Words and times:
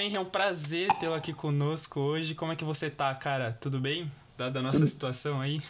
Henry, 0.00 0.16
é 0.16 0.20
um 0.20 0.24
prazer 0.24 0.88
tê-lo 0.98 1.14
aqui 1.14 1.32
conosco 1.32 2.00
hoje. 2.00 2.34
Como 2.34 2.50
é 2.50 2.56
que 2.56 2.64
você 2.64 2.88
tá, 2.88 3.14
cara? 3.14 3.52
Tudo 3.60 3.78
bem? 3.78 4.10
Dada 4.36 4.60
a 4.60 4.62
nossa 4.62 4.86
situação 4.86 5.40
aí? 5.40 5.60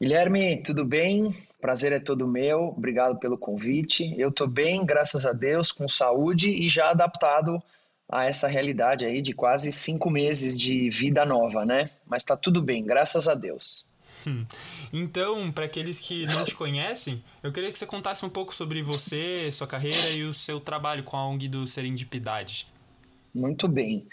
Guilherme, 0.00 0.60
tudo 0.62 0.84
bem? 0.84 1.34
Prazer 1.60 1.92
é 1.92 2.00
todo 2.00 2.26
meu. 2.26 2.74
Obrigado 2.76 3.16
pelo 3.18 3.38
convite. 3.38 4.12
Eu 4.18 4.32
tô 4.32 4.46
bem, 4.46 4.84
graças 4.84 5.24
a 5.24 5.32
Deus, 5.32 5.70
com 5.70 5.88
saúde 5.88 6.50
e 6.50 6.68
já 6.68 6.90
adaptado 6.90 7.62
a 8.08 8.24
essa 8.24 8.48
realidade 8.48 9.04
aí 9.04 9.22
de 9.22 9.32
quase 9.32 9.70
cinco 9.70 10.10
meses 10.10 10.58
de 10.58 10.90
vida 10.90 11.24
nova, 11.24 11.64
né? 11.64 11.90
Mas 12.06 12.24
tá 12.24 12.36
tudo 12.36 12.60
bem, 12.60 12.84
graças 12.84 13.28
a 13.28 13.34
Deus. 13.34 13.86
Hum. 14.26 14.44
Então, 14.92 15.52
para 15.52 15.66
aqueles 15.66 16.00
que 16.00 16.26
não 16.26 16.44
te 16.44 16.54
conhecem, 16.56 17.22
eu 17.40 17.52
queria 17.52 17.70
que 17.70 17.78
você 17.78 17.86
contasse 17.86 18.24
um 18.24 18.30
pouco 18.30 18.52
sobre 18.52 18.82
você, 18.82 19.48
sua 19.52 19.66
carreira 19.66 20.10
e 20.10 20.24
o 20.24 20.34
seu 20.34 20.58
trabalho 20.58 21.04
com 21.04 21.16
a 21.16 21.28
ONG 21.28 21.48
do 21.48 21.66
Serendipidade. 21.66 22.66
Muito 23.36 23.68
bem. 23.68 24.08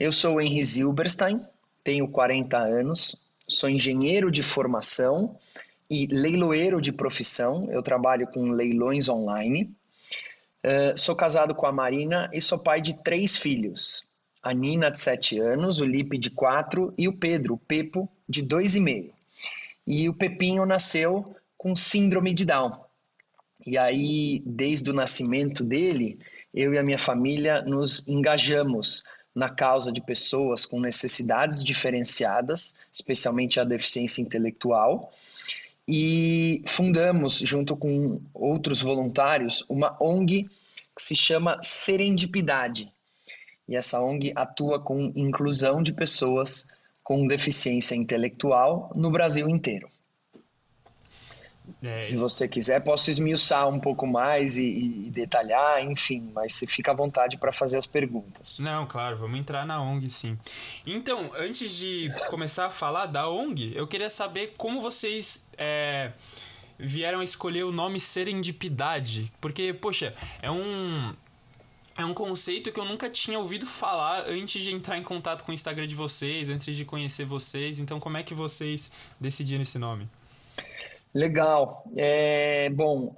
Eu 0.00 0.10
sou 0.10 0.36
o 0.36 0.40
Henry 0.40 0.62
Zilberstein, 0.62 1.38
tenho 1.84 2.08
40 2.08 2.56
anos, 2.56 3.22
sou 3.46 3.68
engenheiro 3.68 4.30
de 4.30 4.42
formação 4.42 5.38
e 5.88 6.06
leiloeiro 6.06 6.80
de 6.80 6.90
profissão. 6.90 7.68
Eu 7.70 7.82
trabalho 7.82 8.26
com 8.26 8.50
leilões 8.52 9.06
online. 9.06 9.70
Uh, 10.64 10.98
sou 10.98 11.14
casado 11.14 11.54
com 11.54 11.66
a 11.66 11.72
Marina 11.72 12.30
e 12.32 12.40
sou 12.40 12.58
pai 12.58 12.80
de 12.80 12.94
três 13.04 13.36
filhos. 13.36 14.02
A 14.42 14.54
Nina, 14.54 14.90
de 14.90 14.98
7 14.98 15.38
anos, 15.40 15.80
o 15.80 15.84
Lipe, 15.84 16.16
de 16.16 16.30
4 16.30 16.94
e 16.96 17.06
o 17.06 17.12
Pedro, 17.12 17.54
o 17.54 17.58
Pepo, 17.58 18.08
de 18.26 18.42
2,5. 18.42 19.10
E 19.86 20.08
o 20.08 20.14
Pepinho 20.14 20.64
nasceu 20.64 21.36
com 21.58 21.76
síndrome 21.76 22.32
de 22.32 22.46
Down. 22.46 22.72
E 23.66 23.76
aí, 23.76 24.42
desde 24.44 24.88
o 24.88 24.94
nascimento 24.94 25.62
dele, 25.62 26.18
eu 26.54 26.72
e 26.72 26.78
a 26.78 26.82
minha 26.84 26.98
família 26.98 27.60
nos 27.62 28.06
engajamos 28.06 29.02
na 29.34 29.50
causa 29.50 29.90
de 29.90 30.00
pessoas 30.00 30.64
com 30.64 30.78
necessidades 30.78 31.64
diferenciadas, 31.64 32.76
especialmente 32.92 33.58
a 33.58 33.64
deficiência 33.64 34.22
intelectual, 34.22 35.12
e 35.86 36.62
fundamos, 36.66 37.40
junto 37.40 37.76
com 37.76 38.22
outros 38.32 38.80
voluntários, 38.80 39.64
uma 39.68 39.96
ONG 40.00 40.48
que 40.96 41.02
se 41.02 41.16
chama 41.16 41.58
Serendipidade. 41.60 42.90
E 43.68 43.74
essa 43.74 44.00
ONG 44.00 44.32
atua 44.36 44.78
com 44.78 45.12
inclusão 45.16 45.82
de 45.82 45.92
pessoas 45.92 46.68
com 47.02 47.26
deficiência 47.26 47.94
intelectual 47.94 48.90
no 48.94 49.10
Brasil 49.10 49.48
inteiro. 49.48 49.88
É, 51.82 51.94
se 51.94 52.16
você 52.16 52.46
quiser, 52.46 52.80
posso 52.80 53.10
esmiuçar 53.10 53.68
um 53.68 53.80
pouco 53.80 54.06
mais 54.06 54.58
e, 54.58 54.64
e 54.64 55.10
detalhar, 55.10 55.82
enfim, 55.82 56.30
mas 56.34 56.54
você 56.54 56.66
fica 56.66 56.92
à 56.92 56.94
vontade 56.94 57.36
para 57.36 57.52
fazer 57.52 57.78
as 57.78 57.86
perguntas. 57.86 58.58
Não, 58.58 58.86
claro, 58.86 59.16
vamos 59.16 59.38
entrar 59.38 59.66
na 59.66 59.80
ONG 59.82 60.10
sim. 60.10 60.38
Então, 60.86 61.30
antes 61.36 61.74
de 61.76 62.10
começar 62.28 62.66
a 62.66 62.70
falar 62.70 63.06
da 63.06 63.28
ONG, 63.28 63.72
eu 63.74 63.86
queria 63.86 64.10
saber 64.10 64.54
como 64.56 64.80
vocês 64.80 65.46
é, 65.56 66.12
vieram 66.78 67.20
a 67.20 67.24
escolher 67.24 67.64
o 67.64 67.72
nome 67.72 67.98
Serendipidade. 67.98 69.32
Porque, 69.40 69.72
poxa, 69.72 70.14
é 70.42 70.50
um, 70.50 71.14
é 71.96 72.04
um 72.04 72.14
conceito 72.14 72.72
que 72.72 72.80
eu 72.80 72.84
nunca 72.84 73.08
tinha 73.08 73.38
ouvido 73.38 73.66
falar 73.66 74.28
antes 74.28 74.62
de 74.62 74.70
entrar 74.70 74.98
em 74.98 75.02
contato 75.02 75.44
com 75.44 75.52
o 75.52 75.54
Instagram 75.54 75.86
de 75.86 75.94
vocês, 75.94 76.48
antes 76.48 76.76
de 76.76 76.84
conhecer 76.84 77.24
vocês. 77.24 77.78
Então, 77.78 78.00
como 78.00 78.16
é 78.16 78.22
que 78.22 78.34
vocês 78.34 78.90
decidiram 79.20 79.62
esse 79.62 79.78
nome? 79.78 80.08
Legal. 81.14 81.84
É, 81.96 82.68
bom, 82.70 83.16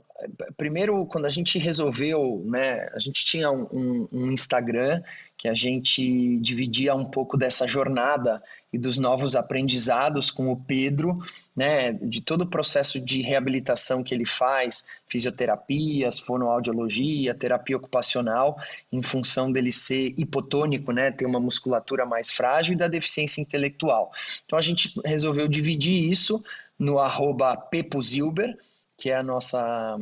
primeiro, 0.57 1.07
quando 1.07 1.27
a 1.27 1.31
gente 1.31 1.59
resolveu, 1.59 2.43
né, 2.47 2.89
a 2.95 2.99
gente 2.99 3.25
tinha 3.25 3.51
um, 3.51 4.09
um, 4.13 4.31
Instagram 4.31 5.03
que 5.37 5.49
a 5.49 5.55
gente 5.55 6.39
dividia 6.41 6.95
um 6.95 7.05
pouco 7.05 7.37
dessa 7.37 7.67
jornada 7.67 8.43
e 8.73 8.79
dos 8.79 8.99
novos 8.99 9.37
aprendizados 9.37 10.31
com 10.31 10.51
o 10.51 10.57
Pedro, 10.57 11.19
né, 11.55 11.93
de 11.93 12.21
todo 12.21 12.43
o 12.43 12.47
processo 12.47 13.01
de 13.01 13.23
reabilitação 13.23 14.03
que 14.03 14.15
ele 14.15 14.27
faz, 14.27 14.87
fisioterapias, 15.07 16.19
fonoaudiologia, 16.19 17.35
terapia 17.35 17.77
ocupacional, 17.77 18.57
em 18.91 19.03
função 19.03 19.53
dele 19.53 19.73
ser 19.73 20.15
hipotônico, 20.19 20.93
né, 20.93 21.11
ter 21.11 21.27
uma 21.27 21.41
musculatura 21.41 22.05
mais 22.05 22.31
frágil 22.31 22.75
e 22.75 22.79
da 22.79 22.89
deficiência 22.89 23.41
intelectual. 23.41 24.11
Então 24.45 24.59
a 24.59 24.63
gente 24.63 24.99
resolveu 25.05 25.49
dividir 25.49 26.11
isso 26.11 26.43
no 26.79 26.99
arroba 26.99 27.57
pepozilber, 27.57 28.57
que 28.97 29.11
é 29.11 29.17
a 29.17 29.23
nossa, 29.23 29.97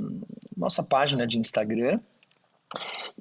nossa 0.56 0.82
página 0.82 1.26
de 1.26 1.38
Instagram. 1.38 2.00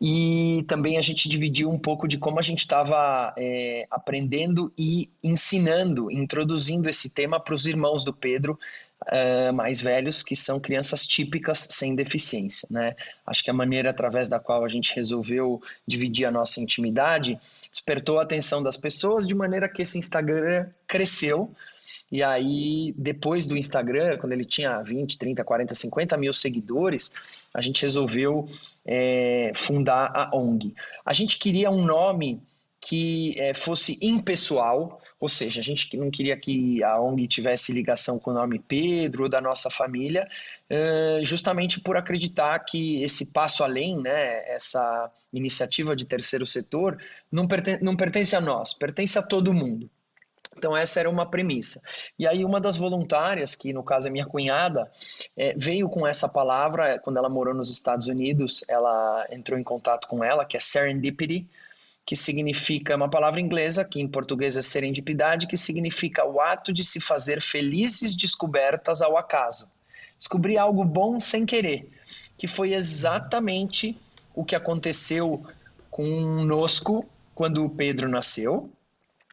E 0.02 0.66
também 0.68 0.98
a 0.98 1.02
gente 1.02 1.30
dividiu 1.30 1.70
um 1.70 1.78
pouco 1.78 2.08
de 2.08 2.18
como 2.18 2.40
a 2.40 2.42
gente 2.42 2.60
estava 2.60 3.34
é, 3.38 3.86
aprendendo 3.90 4.74
e 4.78 5.10
ensinando, 5.24 6.12
introduzindo 6.12 6.90
esse 6.90 7.14
tema 7.14 7.40
para 7.40 7.54
os 7.54 7.68
irmãos 7.68 8.04
do 8.04 8.14
Pedro 8.14 8.58
uh, 9.04 9.54
mais 9.54 9.82
velhos, 9.82 10.24
que 10.24 10.36
são 10.36 10.60
crianças 10.60 11.06
típicas 11.06 11.68
sem 11.72 11.96
deficiência. 11.96 12.68
Né? 12.72 12.96
Acho 13.26 13.44
que 13.44 13.50
a 13.50 13.54
maneira 13.54 13.90
através 13.90 14.30
da 14.30 14.40
qual 14.40 14.64
a 14.64 14.70
gente 14.70 14.96
resolveu 14.96 15.62
dividir 15.88 16.26
a 16.26 16.32
nossa 16.32 16.60
intimidade 16.60 17.40
despertou 17.72 18.20
a 18.20 18.24
atenção 18.24 18.62
das 18.62 18.78
pessoas 18.78 19.26
de 19.26 19.34
maneira 19.34 19.68
que 19.68 19.82
esse 19.82 19.98
Instagram 19.98 20.70
cresceu 20.88 21.52
e 22.14 22.22
aí, 22.22 22.94
depois 22.96 23.48
do 23.48 23.58
Instagram, 23.58 24.20
quando 24.20 24.34
ele 24.34 24.46
tinha 24.46 24.84
20, 24.84 25.18
30, 25.18 25.44
40, 25.44 25.74
50 25.74 26.16
mil 26.16 26.32
seguidores, 26.32 27.12
a 27.52 27.60
gente 27.60 27.82
resolveu 27.82 28.48
é, 28.86 29.52
fundar 29.56 30.12
a 30.14 30.30
ONG. 30.38 30.76
A 31.04 31.12
gente 31.12 31.40
queria 31.40 31.72
um 31.72 31.84
nome 31.84 32.40
que 32.80 33.34
é, 33.40 33.56
fosse 33.56 33.98
impessoal, 34.00 35.02
ou 35.20 35.28
seja, 35.28 35.60
a 35.60 35.64
gente 35.64 35.98
não 35.98 36.12
queria 36.12 36.38
que 36.38 36.84
a 36.84 37.02
ONG 37.02 37.28
tivesse 37.28 37.74
ligação 37.74 38.20
com 38.20 38.30
o 38.30 38.34
nome 38.36 38.60
Pedro 38.60 39.24
ou 39.24 39.30
da 39.30 39.42
nossa 39.42 39.72
família, 39.72 40.28
justamente 41.24 41.80
por 41.80 41.98
acreditar 41.98 42.60
que 42.60 43.02
esse 43.02 43.32
passo 43.32 43.64
além, 43.64 44.00
né, 44.00 44.54
essa 44.54 45.12
iniciativa 45.32 45.96
de 45.96 46.06
terceiro 46.06 46.46
setor, 46.46 47.02
não, 47.32 47.48
perten 47.48 47.80
não 47.82 47.96
pertence 47.96 48.36
a 48.36 48.42
nós, 48.42 48.72
pertence 48.76 49.18
a 49.18 49.24
todo 49.24 49.52
mundo. 49.52 49.90
Então, 50.58 50.76
essa 50.76 51.00
era 51.00 51.10
uma 51.10 51.26
premissa. 51.26 51.82
E 52.18 52.28
aí, 52.28 52.46
uma 52.46 52.60
das 52.60 52.78
voluntárias, 52.78 53.56
que 53.56 53.74
no 53.74 53.84
caso 53.84 54.08
é 54.08 54.12
minha 54.12 54.26
cunhada, 54.26 54.90
é, 55.36 55.54
veio 55.58 55.90
com 55.90 56.06
essa 56.06 56.30
palavra, 56.30 57.00
quando 57.00 57.18
ela 57.18 57.30
morou 57.30 57.54
nos 57.54 57.72
Estados 57.72 58.08
Unidos, 58.08 58.64
ela 58.68 59.28
entrou 59.32 59.60
em 59.60 59.64
contato 59.64 60.08
com 60.08 60.24
ela, 60.24 60.46
que 60.46 60.56
é 60.56 60.60
serendipity, 60.60 61.48
que 62.06 62.16
significa, 62.16 62.94
é 62.94 62.96
uma 62.96 63.10
palavra 63.10 63.40
inglesa, 63.40 63.84
que 63.86 64.00
em 64.00 64.08
português 64.08 64.58
é 64.58 64.62
serendipidade, 64.62 65.48
que 65.48 65.58
significa 65.58 66.26
o 66.26 66.42
ato 66.42 66.74
de 66.74 66.84
se 66.84 67.00
fazer 67.00 67.42
felizes 67.42 68.16
descobertas 68.16 69.02
ao 69.02 69.18
acaso. 69.18 69.72
Descobrir 70.18 70.58
algo 70.58 70.84
bom 70.84 71.20
sem 71.20 71.46
querer, 71.46 71.90
que 72.38 72.48
foi 72.48 72.74
exatamente 72.74 73.98
o 74.36 74.44
que 74.44 74.56
aconteceu 74.56 75.46
conosco 75.90 77.06
quando 77.34 77.64
o 77.64 77.70
Pedro 77.70 78.10
nasceu, 78.10 78.70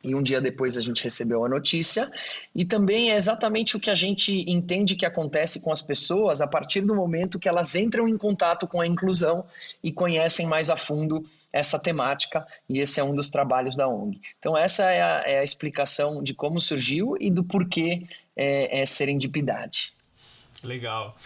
e 0.03 0.15
um 0.15 0.22
dia 0.22 0.41
depois 0.41 0.77
a 0.77 0.81
gente 0.81 1.03
recebeu 1.05 1.44
a 1.44 1.49
notícia. 1.49 2.11
E 2.55 2.65
também 2.65 3.12
é 3.12 3.16
exatamente 3.16 3.77
o 3.77 3.81
que 3.81 3.91
a 3.91 3.94
gente 3.94 4.50
entende 4.50 4.97
que 4.97 5.05
acontece 5.05 5.61
com 5.61 5.71
as 5.71 5.83
pessoas 5.83 6.41
a 6.41 6.47
partir 6.47 6.81
do 6.81 6.94
momento 6.94 7.38
que 7.38 7.49
elas 7.49 7.75
entram 7.75 8.09
em 8.09 8.16
contato 8.16 8.66
com 8.66 8.81
a 8.81 8.87
inclusão 8.87 9.44
e 9.83 9.93
conhecem 9.93 10.47
mais 10.47 10.71
a 10.71 10.77
fundo 10.77 11.22
essa 11.53 11.78
temática, 11.78 12.47
e 12.69 12.78
esse 12.78 13.00
é 13.00 13.05
um 13.05 13.15
dos 13.15 13.28
trabalhos 13.28 13.75
da 13.75 13.88
ONG. 13.88 14.21
Então, 14.38 14.56
essa 14.56 14.84
é 14.84 15.03
a, 15.03 15.22
é 15.27 15.38
a 15.41 15.44
explicação 15.44 16.22
de 16.22 16.32
como 16.32 16.61
surgiu 16.61 17.17
e 17.19 17.28
do 17.28 17.43
porquê 17.43 18.06
é, 18.37 18.82
é 18.82 18.87
serendipidade. 18.87 19.93
Legal. 20.62 21.17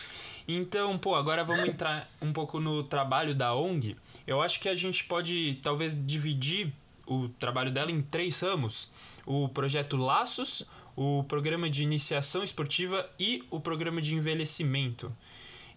Então, 0.49 0.97
pô, 0.99 1.15
agora 1.15 1.45
vamos 1.45 1.69
entrar 1.69 2.09
um 2.21 2.33
pouco 2.33 2.61
no 2.61 2.83
trabalho 2.83 3.35
da 3.35 3.55
ONG. 3.55 3.97
Eu 4.27 4.41
acho 4.41 4.61
que 4.61 4.69
a 4.69 4.75
gente 4.75 5.05
pode 5.05 5.59
talvez 5.63 5.95
dividir 5.95 6.73
o 7.07 7.29
trabalho 7.29 7.71
dela 7.71 7.91
em 7.91 8.03
três 8.03 8.41
ramos: 8.41 8.91
o 9.27 9.49
projeto 9.49 9.97
Laços, 9.97 10.65
o 10.97 11.25
programa 11.25 11.69
de 11.69 11.83
iniciação 11.83 12.43
esportiva 12.43 13.09
e 13.19 13.45
o 13.51 13.61
programa 13.61 14.01
de 14.01 14.15
envelhecimento. 14.15 15.15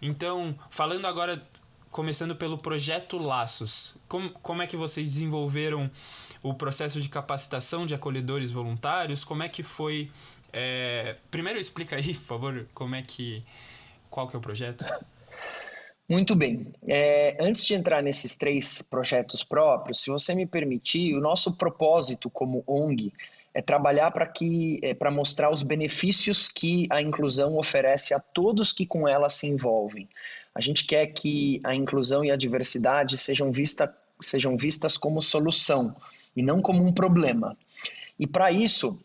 Então, 0.01 0.57
falando 0.69 1.05
agora, 1.05 1.43
começando 1.89 2.35
pelo 2.35 2.57
projeto 2.57 3.17
Laços, 3.17 3.95
como, 4.07 4.29
como 4.29 4.61
é 4.61 4.67
que 4.67 4.77
vocês 4.77 5.13
desenvolveram 5.13 5.89
o 6.43 6.53
processo 6.53 7.01
de 7.01 7.09
capacitação 7.09 7.85
de 7.85 7.95
acolhedores 7.95 8.51
voluntários? 8.51 9.23
Como 9.23 9.43
é 9.43 9.49
que 9.49 9.63
foi. 9.63 10.11
É... 10.53 11.17
Primeiro 11.31 11.59
explica 11.59 11.95
aí, 11.95 12.13
por 12.13 12.25
favor, 12.25 12.67
como 12.73 12.95
é 12.95 13.01
que. 13.01 13.43
Qual 14.09 14.27
que 14.27 14.35
é 14.35 14.39
o 14.39 14.41
projeto? 14.41 14.85
Muito 16.09 16.35
bem. 16.35 16.73
É, 16.87 17.35
antes 17.39 17.65
de 17.65 17.73
entrar 17.73 18.01
nesses 18.01 18.37
três 18.37 18.81
projetos 18.81 19.43
próprios, 19.43 20.01
se 20.01 20.09
você 20.09 20.33
me 20.33 20.45
permitir, 20.45 21.13
o 21.13 21.19
nosso 21.19 21.53
propósito 21.53 22.29
como 22.29 22.63
ONG 22.65 23.11
é 23.53 23.61
trabalhar 23.61 24.11
para 24.11 24.25
que 24.25 24.79
é, 24.81 24.93
para 24.93 25.11
mostrar 25.11 25.51
os 25.51 25.63
benefícios 25.63 26.47
que 26.47 26.87
a 26.89 27.01
inclusão 27.01 27.57
oferece 27.57 28.13
a 28.13 28.19
todos 28.19 28.71
que 28.71 28.85
com 28.85 29.05
ela 29.05 29.27
se 29.27 29.47
envolvem. 29.47 30.07
A 30.55 30.61
gente 30.61 30.85
quer 30.85 31.07
que 31.07 31.59
a 31.63 31.75
inclusão 31.75 32.23
e 32.23 32.31
a 32.31 32.37
diversidade 32.37 33.17
sejam 33.17 33.51
vista 33.51 33.93
sejam 34.21 34.55
vistas 34.55 34.97
como 34.97 35.21
solução 35.21 35.95
e 36.35 36.41
não 36.41 36.61
como 36.61 36.83
um 36.83 36.93
problema. 36.93 37.57
E 38.17 38.25
para 38.25 38.51
isso, 38.51 38.97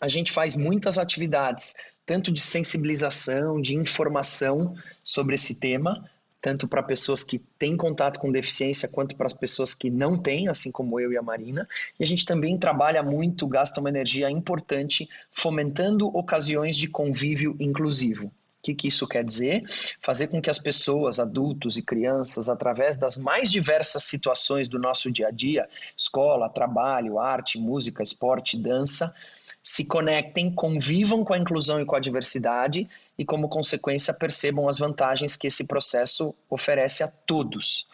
a 0.00 0.08
gente 0.08 0.32
faz 0.32 0.56
muitas 0.56 0.98
atividades, 0.98 1.74
tanto 2.06 2.32
de 2.32 2.40
sensibilização, 2.40 3.60
de 3.60 3.74
informação 3.74 4.74
sobre 5.04 5.34
esse 5.34 5.60
tema, 5.60 6.08
tanto 6.40 6.66
para 6.66 6.82
pessoas 6.82 7.22
que 7.22 7.38
têm 7.38 7.76
contato 7.76 8.18
com 8.18 8.32
deficiência 8.32 8.88
quanto 8.88 9.14
para 9.14 9.26
as 9.26 9.32
pessoas 9.32 9.74
que 9.74 9.90
não 9.90 10.16
têm, 10.16 10.48
assim 10.48 10.72
como 10.72 10.98
eu 10.98 11.12
e 11.12 11.18
a 11.18 11.22
Marina. 11.22 11.68
E 11.98 12.02
a 12.02 12.06
gente 12.06 12.24
também 12.24 12.56
trabalha 12.56 13.02
muito, 13.02 13.46
gasta 13.46 13.80
uma 13.80 13.88
energia 13.88 14.30
importante 14.30 15.08
fomentando 15.30 16.06
ocasiões 16.16 16.76
de 16.76 16.88
convívio 16.88 17.56
inclusivo. 17.60 18.26
O 18.26 18.62
que, 18.62 18.74
que 18.74 18.88
isso 18.88 19.08
quer 19.08 19.24
dizer? 19.24 19.62
Fazer 20.02 20.28
com 20.28 20.40
que 20.40 20.50
as 20.50 20.58
pessoas, 20.58 21.18
adultos 21.18 21.78
e 21.78 21.82
crianças, 21.82 22.46
através 22.46 22.98
das 22.98 23.16
mais 23.16 23.50
diversas 23.50 24.04
situações 24.04 24.68
do 24.68 24.78
nosso 24.78 25.10
dia 25.10 25.28
a 25.28 25.30
dia 25.30 25.66
escola, 25.96 26.48
trabalho, 26.48 27.18
arte, 27.18 27.58
música, 27.58 28.02
esporte, 28.02 28.58
dança 28.58 29.14
se 29.62 29.86
conectem, 29.86 30.50
convivam 30.50 31.22
com 31.24 31.34
a 31.34 31.38
inclusão 31.38 31.80
e 31.80 31.84
com 31.84 31.94
a 31.94 32.00
diversidade 32.00 32.88
e, 33.20 33.24
como 33.26 33.50
consequência, 33.50 34.14
percebam 34.14 34.66
as 34.66 34.78
vantagens 34.78 35.36
que 35.36 35.46
esse 35.46 35.66
processo 35.66 36.34
oferece 36.48 37.02
a 37.02 37.08
todos. 37.08 37.86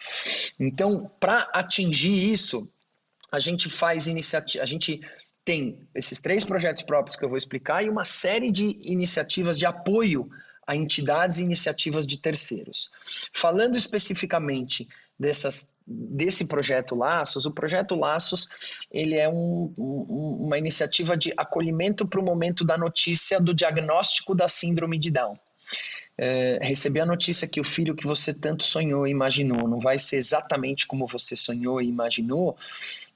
Então, 0.57 1.11
para 1.19 1.39
atingir 1.53 2.31
isso, 2.31 2.65
a 3.29 3.37
gente 3.37 3.69
faz 3.69 4.07
iniciativa, 4.07 4.63
a 4.63 4.65
gente 4.65 5.01
tem 5.43 5.85
esses 5.93 6.21
três 6.21 6.45
projetos 6.45 6.81
próprios 6.81 7.17
que 7.17 7.25
eu 7.25 7.27
vou 7.27 7.37
explicar 7.37 7.83
e 7.83 7.89
uma 7.89 8.05
série 8.05 8.49
de 8.49 8.79
iniciativas 8.81 9.59
de 9.59 9.65
apoio 9.65 10.29
a 10.65 10.77
entidades 10.77 11.39
e 11.39 11.43
iniciativas 11.43 12.07
de 12.07 12.17
terceiros. 12.17 12.89
Falando 13.33 13.75
especificamente 13.75 14.87
dessas 15.19 15.71
desse 15.89 16.49
projeto 16.49 16.95
Laços, 16.95 17.45
o 17.45 17.51
projeto 17.51 17.95
Laços 17.95 18.49
ele 18.91 19.15
é 19.15 19.29
um, 19.29 19.73
um, 19.77 20.37
uma 20.41 20.57
iniciativa 20.57 21.15
de 21.15 21.33
acolhimento 21.37 22.05
para 22.05 22.19
o 22.19 22.23
momento 22.23 22.65
da 22.65 22.77
notícia 22.77 23.39
do 23.39 23.53
diagnóstico 23.53 24.35
da 24.35 24.49
síndrome 24.49 24.99
de 24.99 25.09
Down. 25.09 25.39
É, 26.17 26.59
receber 26.61 27.01
a 27.01 27.05
notícia 27.05 27.47
que 27.47 27.61
o 27.61 27.63
filho 27.63 27.95
que 27.95 28.05
você 28.05 28.33
tanto 28.33 28.63
sonhou 28.63 29.07
e 29.07 29.11
imaginou 29.11 29.67
não 29.67 29.79
vai 29.79 29.97
ser 29.97 30.17
exatamente 30.17 30.85
como 30.85 31.07
você 31.07 31.35
sonhou 31.35 31.81
e 31.81 31.87
imaginou 31.87 32.57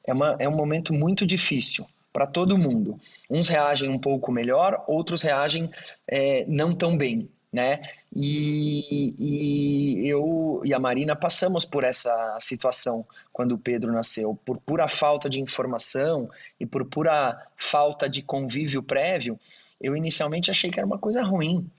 é, 0.05 0.13
uma, 0.13 0.37
é 0.39 0.47
um 0.47 0.55
momento 0.55 0.93
muito 0.93 1.25
difícil 1.25 1.85
para 2.13 2.27
todo 2.27 2.57
mundo. 2.57 2.99
Uns 3.29 3.49
reagem 3.49 3.89
um 3.89 3.99
pouco 3.99 4.31
melhor, 4.31 4.83
outros 4.87 5.21
reagem 5.21 5.69
é, 6.07 6.45
não 6.47 6.73
tão 6.73 6.95
bem 6.95 7.29
né? 7.51 7.81
E, 8.15 9.13
e, 9.19 10.07
eu 10.07 10.61
e 10.63 10.73
a 10.73 10.79
Marina 10.79 11.15
passamos 11.15 11.65
por 11.65 11.83
essa 11.83 12.37
situação 12.39 13.05
quando 13.33 13.53
o 13.53 13.57
Pedro 13.57 13.91
nasceu, 13.91 14.39
por 14.45 14.57
pura 14.57 14.87
falta 14.87 15.29
de 15.29 15.39
informação 15.39 16.29
e 16.59 16.65
por 16.65 16.85
pura 16.85 17.45
falta 17.57 18.09
de 18.09 18.21
convívio 18.21 18.81
prévio. 18.81 19.39
Eu 19.79 19.95
inicialmente 19.95 20.49
achei 20.49 20.69
que 20.69 20.79
era 20.79 20.85
uma 20.85 20.99
coisa 20.99 21.21
ruim. 21.23 21.69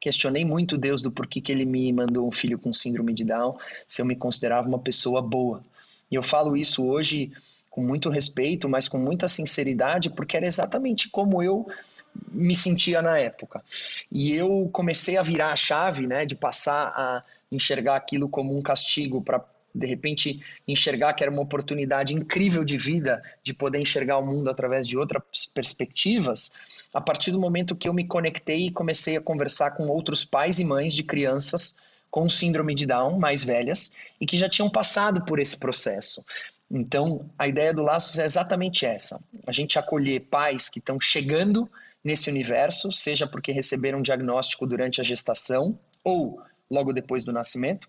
Questionei 0.00 0.44
muito 0.44 0.76
Deus 0.76 1.00
do 1.00 1.10
porquê 1.10 1.40
que 1.40 1.50
ele 1.50 1.64
me 1.64 1.92
mandou 1.92 2.26
um 2.26 2.32
filho 2.32 2.58
com 2.58 2.72
síndrome 2.72 3.14
de 3.14 3.24
Down, 3.24 3.56
se 3.88 4.02
eu 4.02 4.06
me 4.06 4.16
considerava 4.16 4.68
uma 4.68 4.78
pessoa 4.78 5.22
boa. 5.22 5.60
E 6.10 6.14
eu 6.14 6.22
falo 6.22 6.56
isso 6.56 6.84
hoje 6.84 7.32
com 7.70 7.82
muito 7.82 8.10
respeito, 8.10 8.68
mas 8.68 8.86
com 8.86 8.98
muita 8.98 9.26
sinceridade, 9.26 10.10
porque 10.10 10.36
era 10.36 10.46
exatamente 10.46 11.08
como 11.08 11.42
eu 11.42 11.66
me 12.30 12.54
sentia 12.54 13.02
na 13.02 13.18
época. 13.18 13.62
E 14.10 14.32
eu 14.34 14.68
comecei 14.72 15.16
a 15.16 15.22
virar 15.22 15.52
a 15.52 15.56
chave, 15.56 16.06
né, 16.06 16.24
de 16.24 16.34
passar 16.34 16.88
a 16.88 17.22
enxergar 17.50 17.96
aquilo 17.96 18.28
como 18.28 18.56
um 18.56 18.62
castigo 18.62 19.20
para 19.20 19.44
de 19.74 19.86
repente 19.86 20.40
enxergar 20.68 21.14
que 21.14 21.24
era 21.24 21.32
uma 21.32 21.40
oportunidade 21.40 22.14
incrível 22.14 22.62
de 22.62 22.76
vida, 22.76 23.22
de 23.42 23.54
poder 23.54 23.80
enxergar 23.80 24.18
o 24.18 24.26
mundo 24.26 24.50
através 24.50 24.86
de 24.86 24.98
outras 24.98 25.46
perspectivas, 25.46 26.52
a 26.92 27.00
partir 27.00 27.30
do 27.30 27.40
momento 27.40 27.74
que 27.74 27.88
eu 27.88 27.94
me 27.94 28.06
conectei 28.06 28.66
e 28.66 28.70
comecei 28.70 29.16
a 29.16 29.20
conversar 29.20 29.70
com 29.70 29.88
outros 29.88 30.24
pais 30.24 30.58
e 30.58 30.64
mães 30.64 30.92
de 30.92 31.02
crianças 31.02 31.78
com 32.10 32.28
síndrome 32.28 32.74
de 32.74 32.84
Down, 32.84 33.18
mais 33.18 33.42
velhas, 33.42 33.94
e 34.20 34.26
que 34.26 34.36
já 34.36 34.46
tinham 34.46 34.68
passado 34.68 35.24
por 35.24 35.40
esse 35.40 35.58
processo. 35.58 36.22
Então, 36.74 37.28
a 37.38 37.46
ideia 37.46 37.74
do 37.74 37.82
Laços 37.82 38.18
é 38.18 38.24
exatamente 38.24 38.86
essa: 38.86 39.20
a 39.46 39.52
gente 39.52 39.78
acolher 39.78 40.24
pais 40.24 40.70
que 40.70 40.78
estão 40.78 40.98
chegando 40.98 41.70
nesse 42.02 42.30
universo, 42.30 42.90
seja 42.90 43.26
porque 43.26 43.52
receberam 43.52 43.98
um 43.98 44.02
diagnóstico 44.02 44.66
durante 44.66 44.98
a 44.98 45.04
gestação 45.04 45.78
ou 46.02 46.40
logo 46.70 46.94
depois 46.94 47.24
do 47.24 47.32
nascimento. 47.32 47.86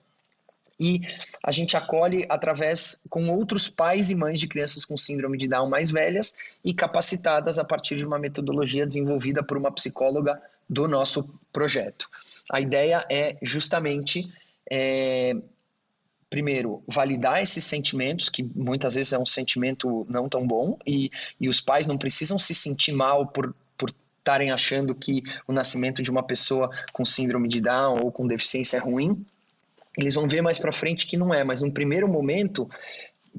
E 0.78 1.02
a 1.42 1.52
gente 1.52 1.78
acolhe 1.78 2.26
através 2.28 3.04
com 3.10 3.30
outros 3.30 3.70
pais 3.70 4.10
e 4.10 4.16
mães 4.16 4.40
de 4.40 4.48
crianças 4.48 4.84
com 4.84 4.98
síndrome 4.98 5.38
de 5.38 5.48
Down 5.48 5.70
mais 5.70 5.90
velhas 5.90 6.36
e 6.66 6.74
capacitadas 6.74 7.58
a 7.58 7.64
partir 7.64 7.96
de 7.96 8.06
uma 8.06 8.20
metodologia 8.20 8.86
desenvolvida 8.86 9.42
por 9.42 9.56
uma 9.56 9.72
psicóloga 9.72 10.42
do 10.70 10.88
nosso 10.88 11.30
projeto. 11.54 12.10
A 12.52 12.60
ideia 12.60 13.06
é 13.10 13.38
justamente 13.42 14.30
é, 14.70 15.36
primeiro, 16.34 16.82
validar 16.88 17.44
esses 17.44 17.64
sentimentos, 17.64 18.28
que 18.28 18.42
muitas 18.56 18.96
vezes 18.96 19.14
é 19.14 19.20
um 19.20 19.26
sentimento 19.26 20.04
não 20.10 20.28
tão 20.28 20.48
bom, 20.48 20.80
e, 20.84 21.12
e 21.40 21.48
os 21.48 21.62
pais 21.62 21.86
não 21.86 21.96
precisam 21.96 22.40
se 22.40 22.56
sentir 22.56 22.92
mal 22.92 23.28
por 23.28 23.54
estarem 24.18 24.52
achando 24.52 24.96
que 24.96 25.22
o 25.46 25.54
nascimento 25.54 26.02
de 26.02 26.10
uma 26.10 26.24
pessoa 26.24 26.72
com 26.92 27.06
síndrome 27.06 27.48
de 27.48 27.62
Down 27.62 28.00
ou 28.04 28.12
com 28.12 28.26
deficiência 28.26 28.78
é 28.78 28.80
ruim, 28.80 29.24
eles 29.96 30.16
vão 30.16 30.28
ver 30.28 30.42
mais 30.42 30.58
para 30.58 30.72
frente 30.72 31.06
que 31.06 31.18
não 31.18 31.32
é, 31.32 31.44
mas 31.44 31.62
num 31.62 31.70
primeiro 31.70 32.08
momento, 32.08 32.68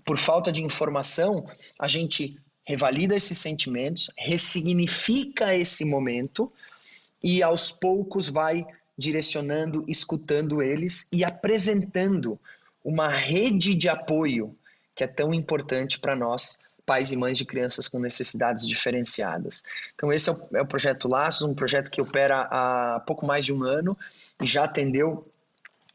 por 0.05 0.17
falta 0.17 0.52
de 0.52 0.62
informação, 0.62 1.46
a 1.76 1.88
gente 1.88 2.38
revalida 2.64 3.17
esses 3.17 3.38
sentimentos, 3.38 4.08
ressignifica 4.17 5.52
esse 5.52 5.85
momento 5.85 6.52
e 7.20 7.43
aos 7.43 7.73
poucos 7.73 8.29
vai 8.29 8.64
direcionando, 8.96 9.85
escutando 9.88 10.62
eles 10.62 11.08
e 11.11 11.25
apresentando 11.25 12.38
uma 12.84 13.08
rede 13.08 13.75
de 13.75 13.88
apoio 13.88 14.56
que 14.94 15.02
é 15.02 15.06
tão 15.08 15.34
importante 15.34 15.98
para 15.98 16.14
nós 16.14 16.58
pais 16.86 17.10
e 17.10 17.16
mães 17.16 17.38
de 17.38 17.44
crianças 17.44 17.88
com 17.88 17.98
necessidades 17.98 18.66
diferenciadas. 18.66 19.64
Então, 19.94 20.12
esse 20.12 20.28
é 20.28 20.32
o, 20.32 20.56
é 20.56 20.60
o, 20.60 20.66
projeto 20.66 21.08
Laços, 21.08 21.42
um 21.42 21.54
projeto 21.54 21.90
que 21.90 22.00
opera 22.00 22.42
há 22.50 23.00
pouco 23.06 23.26
mais 23.26 23.44
de 23.44 23.52
um 23.52 23.62
ano 23.62 23.96
e 24.40 24.46
já 24.46 24.64
atendeu 24.64 25.26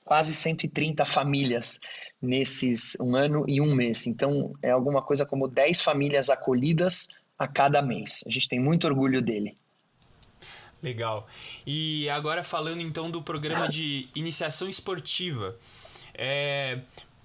quase 0.03 0.33
130 0.33 1.05
famílias 1.05 1.79
nesses 2.19 2.98
um 3.00 3.15
ano 3.15 3.46
e 3.48 3.62
um 3.62 3.74
mês. 3.75 4.08
Então, 4.08 4.53
é 4.62 4.72
alguma 4.72 5.01
coisa 5.01 5.25
como 5.25 5.48
10 5.48 5.81
famílias 5.81 6.29
acolhidas 6.29 7.10
a 7.38 7.48
cada 7.48 7.81
mês. 7.81 8.24
A 8.27 8.31
gente 8.31 8.50
tem 8.50 8.60
muito 8.60 8.88
orgulho 8.88 9.22
dele. 9.22 9.55
Legal. 10.81 11.27
E 11.67 12.10
agora 12.10 12.43
falando 12.43 12.81
então 12.81 13.12
do 13.12 13.22
programa 13.22 13.67
de 13.67 14.10
iniciação 14.15 14.67
esportiva. 14.67 15.55
É, 16.22 16.80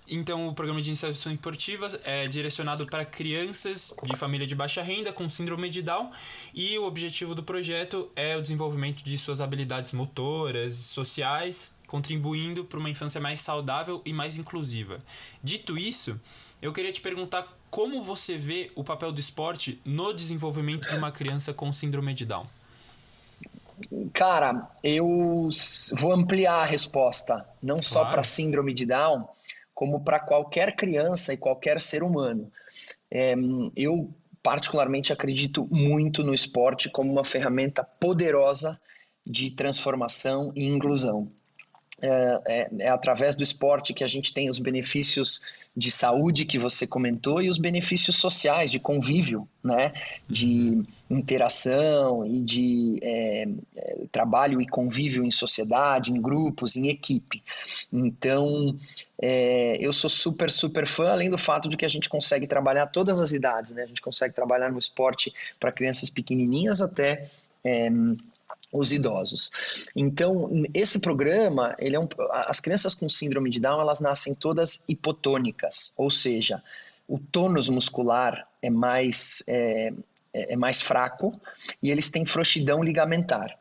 então, 0.06 0.46
o 0.46 0.54
programa 0.54 0.80
de 0.80 0.88
iniciação 0.88 1.32
esportiva 1.32 1.98
é 2.04 2.28
direcionado 2.28 2.86
para 2.86 3.04
crianças 3.04 3.92
de 4.04 4.14
família 4.16 4.46
de 4.46 4.54
baixa 4.54 4.82
renda 4.82 5.12
com 5.12 5.28
síndrome 5.28 5.68
de 5.68 5.82
Down 5.82 6.12
e 6.54 6.78
o 6.78 6.84
objetivo 6.84 7.34
do 7.34 7.42
projeto 7.42 8.08
é 8.14 8.36
o 8.36 8.42
desenvolvimento 8.42 9.02
de 9.02 9.18
suas 9.18 9.40
habilidades 9.40 9.90
motoras, 9.90 10.76
sociais, 10.76 11.74
contribuindo 11.88 12.64
para 12.64 12.78
uma 12.78 12.88
infância 12.88 13.20
mais 13.20 13.40
saudável 13.40 14.00
e 14.04 14.12
mais 14.12 14.38
inclusiva. 14.38 15.02
Dito 15.42 15.76
isso, 15.76 16.20
eu 16.62 16.72
queria 16.72 16.92
te 16.92 17.00
perguntar 17.00 17.52
como 17.68 18.00
você 18.00 18.36
vê 18.36 18.70
o 18.76 18.84
papel 18.84 19.10
do 19.10 19.18
esporte 19.18 19.80
no 19.84 20.12
desenvolvimento 20.12 20.88
de 20.88 20.96
uma 20.96 21.10
criança 21.10 21.52
com 21.52 21.72
síndrome 21.72 22.14
de 22.14 22.24
Down. 22.24 22.46
Cara, 24.12 24.70
eu 24.82 25.48
vou 25.96 26.12
ampliar 26.12 26.60
a 26.60 26.64
resposta, 26.64 27.46
não 27.62 27.76
claro. 27.76 27.84
só 27.84 28.04
para 28.04 28.24
síndrome 28.24 28.72
de 28.72 28.86
Down, 28.86 29.28
como 29.74 30.00
para 30.00 30.20
qualquer 30.20 30.76
criança 30.76 31.34
e 31.34 31.36
qualquer 31.36 31.80
ser 31.80 32.02
humano. 32.02 32.50
É, 33.10 33.34
eu, 33.76 34.10
particularmente, 34.42 35.12
acredito 35.12 35.66
muito 35.70 36.22
no 36.22 36.32
esporte 36.32 36.88
como 36.88 37.10
uma 37.10 37.24
ferramenta 37.24 37.82
poderosa 37.82 38.80
de 39.26 39.50
transformação 39.50 40.52
e 40.54 40.66
inclusão. 40.66 41.30
É, 42.00 42.40
é, 42.46 42.70
é, 42.80 42.88
através 42.88 43.36
do 43.36 43.42
esporte 43.42 43.94
que 43.94 44.04
a 44.04 44.08
gente 44.08 44.34
tem 44.34 44.50
os 44.50 44.58
benefícios 44.58 45.40
de 45.76 45.90
saúde 45.90 46.44
que 46.44 46.58
você 46.58 46.86
comentou 46.86 47.42
e 47.42 47.48
os 47.48 47.58
benefícios 47.58 48.16
sociais 48.16 48.70
de 48.70 48.78
convívio, 48.78 49.48
né, 49.62 49.92
de 50.28 50.82
interação 51.10 52.24
e 52.24 52.40
de 52.40 52.98
é, 53.02 53.48
trabalho 54.12 54.60
e 54.60 54.68
convívio 54.68 55.24
em 55.24 55.32
sociedade, 55.32 56.12
em 56.12 56.20
grupos, 56.20 56.76
em 56.76 56.88
equipe. 56.88 57.42
Então, 57.92 58.76
é, 59.20 59.76
eu 59.80 59.92
sou 59.92 60.08
super, 60.08 60.50
super 60.50 60.86
fã, 60.86 61.10
além 61.10 61.28
do 61.28 61.38
fato 61.38 61.68
de 61.68 61.76
que 61.76 61.84
a 61.84 61.88
gente 61.88 62.08
consegue 62.08 62.46
trabalhar 62.46 62.86
todas 62.86 63.20
as 63.20 63.32
idades, 63.32 63.72
né? 63.72 63.82
A 63.82 63.86
gente 63.86 64.02
consegue 64.02 64.34
trabalhar 64.34 64.70
no 64.70 64.78
esporte 64.78 65.32
para 65.58 65.72
crianças 65.72 66.08
pequenininhas 66.08 66.80
até 66.80 67.28
é, 67.64 67.90
os 68.74 68.92
idosos. 68.92 69.50
Então, 69.94 70.50
esse 70.74 70.98
programa, 70.98 71.76
ele 71.78 71.94
é 71.94 72.00
um, 72.00 72.08
as 72.32 72.58
crianças 72.58 72.94
com 72.94 73.08
síndrome 73.08 73.48
de 73.48 73.60
Down, 73.60 73.80
elas 73.80 74.00
nascem 74.00 74.34
todas 74.34 74.84
hipotônicas, 74.88 75.92
ou 75.96 76.10
seja, 76.10 76.60
o 77.06 77.18
tônus 77.18 77.68
muscular 77.68 78.48
é 78.60 78.68
mais, 78.68 79.44
é, 79.46 79.92
é, 80.32 80.54
é 80.54 80.56
mais 80.56 80.80
fraco 80.80 81.32
e 81.80 81.90
eles 81.90 82.10
têm 82.10 82.26
frouxidão 82.26 82.82
ligamentar. 82.82 83.56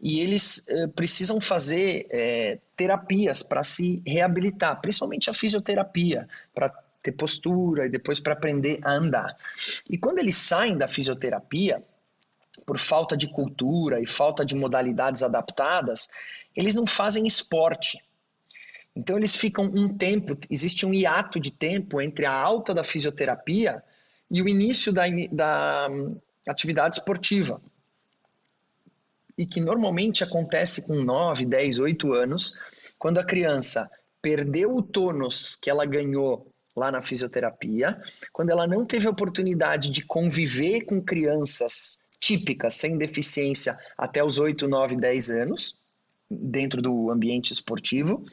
E 0.00 0.20
eles 0.20 0.68
é, 0.68 0.88
precisam 0.88 1.40
fazer 1.40 2.06
é, 2.10 2.58
terapias 2.76 3.42
para 3.42 3.62
se 3.62 4.02
reabilitar, 4.04 4.80
principalmente 4.80 5.30
a 5.30 5.34
fisioterapia, 5.34 6.28
para 6.54 6.68
ter 7.02 7.12
postura 7.12 7.86
e 7.86 7.88
depois 7.88 8.18
para 8.18 8.32
aprender 8.32 8.80
a 8.82 8.92
andar. 8.92 9.36
E 9.88 9.96
quando 9.96 10.18
eles 10.18 10.36
saem 10.36 10.76
da 10.76 10.88
fisioterapia, 10.88 11.82
por 12.66 12.80
falta 12.80 13.16
de 13.16 13.28
cultura 13.28 14.02
e 14.02 14.06
falta 14.06 14.44
de 14.44 14.56
modalidades 14.56 15.22
adaptadas, 15.22 16.10
eles 16.54 16.74
não 16.74 16.84
fazem 16.84 17.24
esporte. 17.24 18.02
Então 18.94 19.16
eles 19.16 19.36
ficam 19.36 19.64
um 19.66 19.96
tempo, 19.96 20.36
existe 20.50 20.84
um 20.84 20.92
hiato 20.92 21.38
de 21.38 21.52
tempo 21.52 22.00
entre 22.00 22.26
a 22.26 22.32
alta 22.32 22.74
da 22.74 22.82
fisioterapia 22.82 23.82
e 24.28 24.42
o 24.42 24.48
início 24.48 24.92
da, 24.92 25.04
da 25.30 25.88
hum, 25.88 26.18
atividade 26.48 26.96
esportiva. 26.96 27.60
E 29.38 29.46
que 29.46 29.60
normalmente 29.60 30.24
acontece 30.24 30.88
com 30.88 30.94
9, 30.94 31.44
10, 31.44 31.78
8 31.78 32.12
anos, 32.14 32.58
quando 32.98 33.18
a 33.18 33.24
criança 33.24 33.88
perdeu 34.20 34.74
o 34.74 34.82
tônus 34.82 35.54
que 35.54 35.70
ela 35.70 35.84
ganhou 35.84 36.50
lá 36.74 36.90
na 36.90 37.02
fisioterapia, 37.02 38.00
quando 38.32 38.50
ela 38.50 38.66
não 38.66 38.84
teve 38.84 39.06
a 39.06 39.10
oportunidade 39.10 39.90
de 39.90 40.02
conviver 40.02 40.86
com 40.86 41.02
crianças 41.02 42.05
típicas 42.20 42.74
sem 42.74 42.96
deficiência 42.96 43.78
até 43.96 44.22
os 44.22 44.38
8, 44.38 44.66
9, 44.66 44.96
10 44.96 45.30
anos, 45.30 45.76
dentro 46.30 46.82
do 46.82 47.10
ambiente 47.10 47.52
esportivo, 47.52 48.24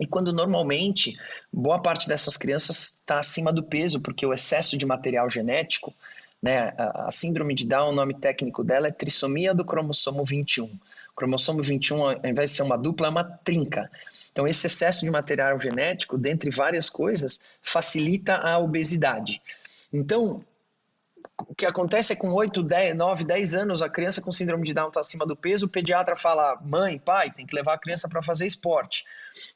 e 0.00 0.06
quando 0.06 0.32
normalmente 0.32 1.18
boa 1.52 1.80
parte 1.80 2.08
dessas 2.08 2.36
crianças 2.36 2.96
está 2.98 3.18
acima 3.18 3.52
do 3.52 3.62
peso, 3.62 4.00
porque 4.00 4.24
o 4.24 4.32
excesso 4.32 4.76
de 4.76 4.86
material 4.86 5.28
genético, 5.28 5.94
né, 6.42 6.74
a, 6.76 7.10
síndrome 7.10 7.54
de 7.54 7.66
Down, 7.66 7.90
o 7.90 7.94
nome 7.94 8.14
técnico 8.14 8.64
dela 8.64 8.88
é 8.88 8.90
trissomia 8.90 9.54
do 9.54 9.64
cromossomo 9.64 10.24
21. 10.24 10.64
O 10.64 11.14
cromossomo 11.14 11.62
21, 11.62 12.04
ao 12.04 12.26
invés 12.26 12.50
de 12.50 12.56
ser 12.56 12.62
uma 12.62 12.76
dupla, 12.76 13.06
é 13.06 13.10
uma 13.10 13.22
trinca. 13.22 13.90
Então, 14.32 14.48
esse 14.48 14.66
excesso 14.66 15.04
de 15.04 15.10
material 15.10 15.60
genético, 15.60 16.16
dentre 16.16 16.50
várias 16.50 16.88
coisas, 16.88 17.42
facilita 17.60 18.36
a 18.36 18.58
obesidade. 18.58 19.42
Então, 19.92 20.42
o 21.48 21.54
que 21.54 21.66
acontece 21.66 22.12
é 22.12 22.16
com 22.16 22.32
8, 22.32 22.62
10, 22.62 22.96
9, 22.96 23.24
10 23.24 23.54
anos, 23.54 23.82
a 23.82 23.88
criança 23.88 24.20
com 24.20 24.32
síndrome 24.32 24.64
de 24.64 24.74
Down 24.74 24.88
está 24.88 25.00
acima 25.00 25.26
do 25.26 25.36
peso, 25.36 25.66
o 25.66 25.68
pediatra 25.68 26.16
fala: 26.16 26.58
mãe, 26.64 26.98
pai, 26.98 27.30
tem 27.30 27.46
que 27.46 27.54
levar 27.54 27.74
a 27.74 27.78
criança 27.78 28.08
para 28.08 28.22
fazer 28.22 28.46
esporte. 28.46 29.04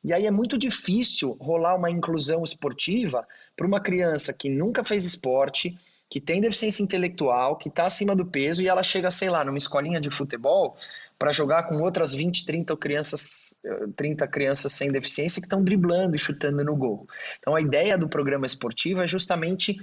E 0.02 0.12
aí 0.12 0.26
é 0.26 0.30
muito 0.30 0.58
difícil 0.58 1.36
rolar 1.40 1.74
uma 1.74 1.90
inclusão 1.90 2.42
esportiva 2.42 3.26
para 3.56 3.66
uma 3.66 3.80
criança 3.80 4.32
que 4.32 4.48
nunca 4.48 4.84
fez 4.84 5.04
esporte, 5.04 5.76
que 6.08 6.20
tem 6.20 6.40
deficiência 6.40 6.82
intelectual, 6.82 7.56
que 7.56 7.68
está 7.68 7.86
acima 7.86 8.14
do 8.14 8.24
peso 8.24 8.62
e 8.62 8.68
ela 8.68 8.82
chega, 8.82 9.10
sei 9.10 9.28
lá, 9.28 9.44
numa 9.44 9.58
escolinha 9.58 10.00
de 10.00 10.10
futebol 10.10 10.76
para 11.18 11.32
jogar 11.32 11.64
com 11.64 11.76
outras 11.76 12.14
20, 12.14 12.44
30 12.44 12.76
crianças, 12.76 13.54
30 13.96 14.28
crianças 14.28 14.72
sem 14.72 14.92
deficiência 14.92 15.40
que 15.40 15.46
estão 15.46 15.62
driblando 15.62 16.14
e 16.14 16.18
chutando 16.18 16.62
no 16.62 16.76
gol. 16.76 17.08
Então 17.38 17.54
a 17.54 17.60
ideia 17.60 17.96
do 17.96 18.08
programa 18.08 18.46
esportivo 18.46 19.02
é 19.02 19.08
justamente 19.08 19.76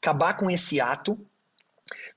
acabar 0.00 0.34
com 0.34 0.50
esse 0.50 0.80
ato 0.80 1.18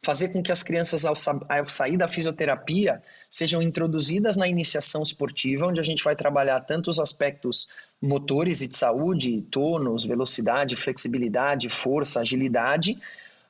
fazer 0.03 0.29
com 0.29 0.43
que 0.43 0.51
as 0.51 0.61
crianças, 0.61 1.05
ao, 1.05 1.13
ao, 1.49 1.69
sair 1.69 1.97
da 1.97 2.07
fisioterapia, 2.07 3.01
sejam 3.29 3.61
introduzidas 3.61 4.35
na 4.35 4.47
iniciação 4.47 5.01
esportiva, 5.01 5.65
onde 5.65 5.79
a 5.79 5.83
gente 5.83 6.03
vai 6.03 6.15
trabalhar 6.15 6.59
tanto 6.59 6.89
os 6.89 6.99
aspectos 6.99 7.69
motores 8.01 8.61
e 8.61 8.67
de 8.67 8.75
saúde, 8.75 9.41
tônus, 9.49 10.03
velocidade, 10.03 10.75
flexibilidade, 10.75 11.69
força, 11.69 12.19
agilidade, 12.19 12.99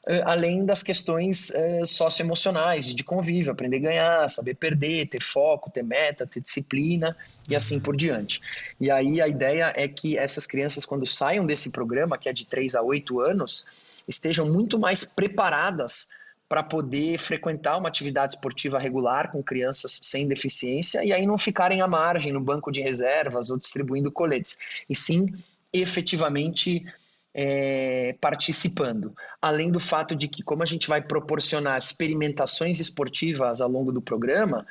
eh, 0.05 0.21
além 0.25 0.63
das 0.63 0.83
questões 0.83 1.49
uh, 1.49 1.85
socioemocionais, 1.87 2.93
de 2.93 3.03
convívio, 3.03 3.51
aprender 3.51 3.77
a 3.77 3.79
ganhar, 3.79 4.29
saber 4.29 4.53
perder, 4.53 5.07
ter 5.07 5.23
foco, 5.23 5.71
ter 5.71 5.83
meta, 5.83 6.27
ter 6.27 6.39
disciplina 6.39 7.17
e 7.49 7.55
assim 7.55 7.79
por 7.79 7.95
diante. 7.95 8.39
E 8.79 8.91
aí 8.91 9.19
a 9.19 9.27
ideia 9.27 9.73
é 9.75 9.87
que 9.87 10.17
essas 10.19 10.45
crianças, 10.45 10.85
quando 10.85 11.07
saiam 11.07 11.47
desse 11.47 11.71
programa, 11.71 12.17
que 12.17 12.29
é 12.29 12.33
de 12.33 12.45
3 12.45 12.75
a 12.75 12.83
8 12.83 13.19
anos, 13.21 13.65
estejam 14.07 14.45
muito 14.45 14.77
mais 14.77 15.03
preparadas 15.03 16.09
para 16.53 16.61
poder 16.61 17.17
frequentar 17.17 17.79
uma 17.79 17.87
atividade 17.87 18.35
esportiva 18.35 18.77
regular 18.77 19.31
com 19.31 19.41
crianças 19.41 19.99
sem 20.03 20.27
deficiência 20.27 21.03
e 21.03 21.11
aí 21.11 21.25
não 21.25 21.35
ficarem 21.35 21.81
à 21.81 21.87
margem 21.87 22.31
no 22.31 22.39
banco 22.39 22.71
de 22.71 22.79
reservas 22.79 23.49
ou 23.49 23.57
distribuindo 23.57 24.11
coletes, 24.11 24.59
e 24.87 24.93
sim 24.95 25.33
efetivamente 25.73 26.85
é, 27.33 28.15
participando. 28.21 29.15
Além 29.41 29.71
do 29.71 29.79
fato 29.79 30.15
de 30.15 30.27
que, 30.27 30.43
como 30.43 30.61
a 30.61 30.67
gente 30.67 30.87
vai 30.87 31.01
proporcionar 31.01 31.75
experimentações 31.75 32.79
esportivas 32.79 33.59
ao 33.59 33.67
longo 33.67 33.91
do 33.91 33.99
programa, 33.99 34.63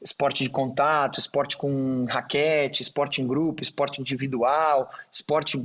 esporte 0.00 0.44
de 0.44 0.50
contato, 0.50 1.18
esporte 1.18 1.56
com 1.56 2.04
raquete, 2.04 2.82
esporte 2.82 3.20
em 3.20 3.26
grupo, 3.26 3.62
esporte 3.62 4.00
individual, 4.00 4.90
esporte 5.12 5.62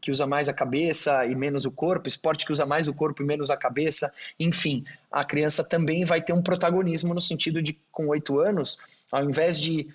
que 0.00 0.10
usa 0.10 0.26
mais 0.26 0.48
a 0.48 0.52
cabeça 0.52 1.24
e 1.24 1.34
menos 1.34 1.64
o 1.64 1.70
corpo, 1.70 2.08
esporte 2.08 2.44
que 2.44 2.52
usa 2.52 2.66
mais 2.66 2.88
o 2.88 2.94
corpo 2.94 3.22
e 3.22 3.26
menos 3.26 3.50
a 3.50 3.56
cabeça, 3.56 4.12
enfim, 4.38 4.84
a 5.10 5.24
criança 5.24 5.62
também 5.62 6.04
vai 6.04 6.20
ter 6.20 6.32
um 6.32 6.42
protagonismo 6.42 7.14
no 7.14 7.20
sentido 7.20 7.62
de, 7.62 7.78
com 7.92 8.08
oito 8.08 8.40
anos, 8.40 8.78
ao 9.10 9.24
invés 9.24 9.60
de 9.60 9.88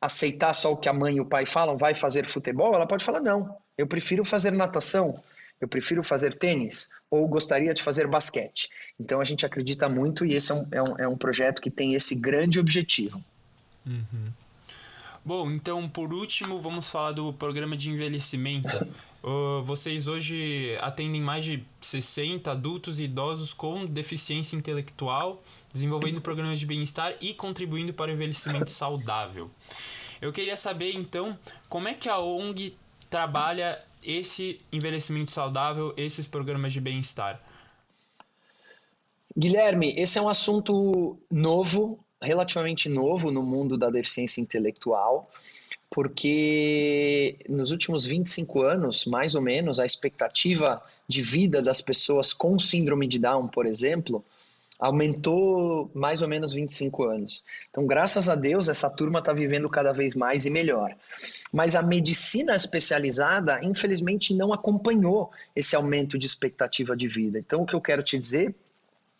aceitar 0.00 0.54
só 0.54 0.72
o 0.72 0.76
que 0.76 0.88
a 0.88 0.92
mãe 0.92 1.16
e 1.16 1.20
o 1.20 1.26
pai 1.26 1.44
falam, 1.44 1.76
vai 1.76 1.94
fazer 1.94 2.24
futebol, 2.24 2.74
ela 2.74 2.86
pode 2.86 3.04
falar, 3.04 3.20
não, 3.20 3.56
eu 3.76 3.86
prefiro 3.86 4.24
fazer 4.24 4.52
natação, 4.52 5.22
eu 5.60 5.68
prefiro 5.68 6.02
fazer 6.04 6.34
tênis 6.34 6.88
ou 7.10 7.26
gostaria 7.26 7.74
de 7.74 7.82
fazer 7.82 8.06
basquete. 8.06 8.68
Então 8.98 9.20
a 9.20 9.24
gente 9.24 9.44
acredita 9.44 9.88
muito 9.88 10.24
e 10.24 10.34
esse 10.34 10.52
é 10.52 10.54
um, 10.54 10.66
é 10.70 10.82
um, 10.82 10.98
é 11.00 11.08
um 11.08 11.16
projeto 11.16 11.60
que 11.60 11.70
tem 11.70 11.94
esse 11.94 12.14
grande 12.16 12.60
objetivo. 12.60 13.22
Uhum. 13.86 14.32
Bom, 15.24 15.50
então 15.50 15.88
por 15.88 16.12
último 16.12 16.60
vamos 16.60 16.88
falar 16.88 17.12
do 17.12 17.32
programa 17.32 17.76
de 17.76 17.90
envelhecimento. 17.90 18.86
Uh, 19.20 19.64
vocês 19.64 20.06
hoje 20.06 20.78
atendem 20.80 21.20
mais 21.20 21.44
de 21.44 21.64
60 21.80 22.52
adultos 22.52 23.00
e 23.00 23.02
idosos 23.02 23.52
com 23.52 23.84
deficiência 23.84 24.54
intelectual, 24.54 25.42
desenvolvendo 25.72 26.20
programas 26.20 26.60
de 26.60 26.64
bem-estar 26.64 27.14
e 27.20 27.34
contribuindo 27.34 27.92
para 27.92 28.12
o 28.12 28.14
envelhecimento 28.14 28.70
saudável. 28.70 29.50
Eu 30.22 30.32
queria 30.32 30.56
saber 30.56 30.92
então 30.92 31.36
como 31.68 31.88
é 31.88 31.94
que 31.94 32.08
a 32.08 32.18
ONG 32.20 32.76
trabalha 33.10 33.84
esse 34.02 34.60
envelhecimento 34.72 35.30
saudável, 35.30 35.92
esses 35.96 36.26
programas 36.26 36.72
de 36.72 36.80
bem-estar? 36.80 37.42
Guilherme, 39.36 39.94
esse 39.96 40.18
é 40.18 40.22
um 40.22 40.28
assunto 40.28 41.16
novo, 41.30 42.04
relativamente 42.20 42.88
novo 42.88 43.30
no 43.30 43.42
mundo 43.42 43.78
da 43.78 43.88
deficiência 43.90 44.40
intelectual, 44.40 45.30
porque 45.90 47.38
nos 47.48 47.70
últimos 47.70 48.04
25 48.04 48.62
anos, 48.62 49.04
mais 49.06 49.34
ou 49.34 49.40
menos, 49.40 49.78
a 49.78 49.86
expectativa 49.86 50.82
de 51.06 51.22
vida 51.22 51.62
das 51.62 51.80
pessoas 51.80 52.32
com 52.32 52.58
síndrome 52.58 53.06
de 53.06 53.18
Down, 53.18 53.48
por 53.48 53.66
exemplo, 53.66 54.24
aumentou 54.78 55.90
mais 55.92 56.22
ou 56.22 56.28
menos 56.28 56.52
25 56.52 57.04
anos. 57.04 57.44
Então, 57.70 57.86
graças 57.86 58.28
a 58.28 58.36
Deus, 58.36 58.68
essa 58.68 58.88
turma 58.88 59.18
está 59.18 59.32
vivendo 59.32 59.68
cada 59.68 59.92
vez 59.92 60.14
mais 60.14 60.46
e 60.46 60.50
melhor. 60.50 60.94
Mas 61.52 61.74
a 61.74 61.82
medicina 61.82 62.54
especializada, 62.54 63.62
infelizmente, 63.64 64.34
não 64.34 64.52
acompanhou 64.52 65.30
esse 65.56 65.74
aumento 65.74 66.16
de 66.16 66.26
expectativa 66.26 66.96
de 66.96 67.08
vida. 67.08 67.38
Então, 67.38 67.62
o 67.62 67.66
que 67.66 67.74
eu 67.74 67.80
quero 67.80 68.02
te 68.02 68.18
dizer 68.18 68.54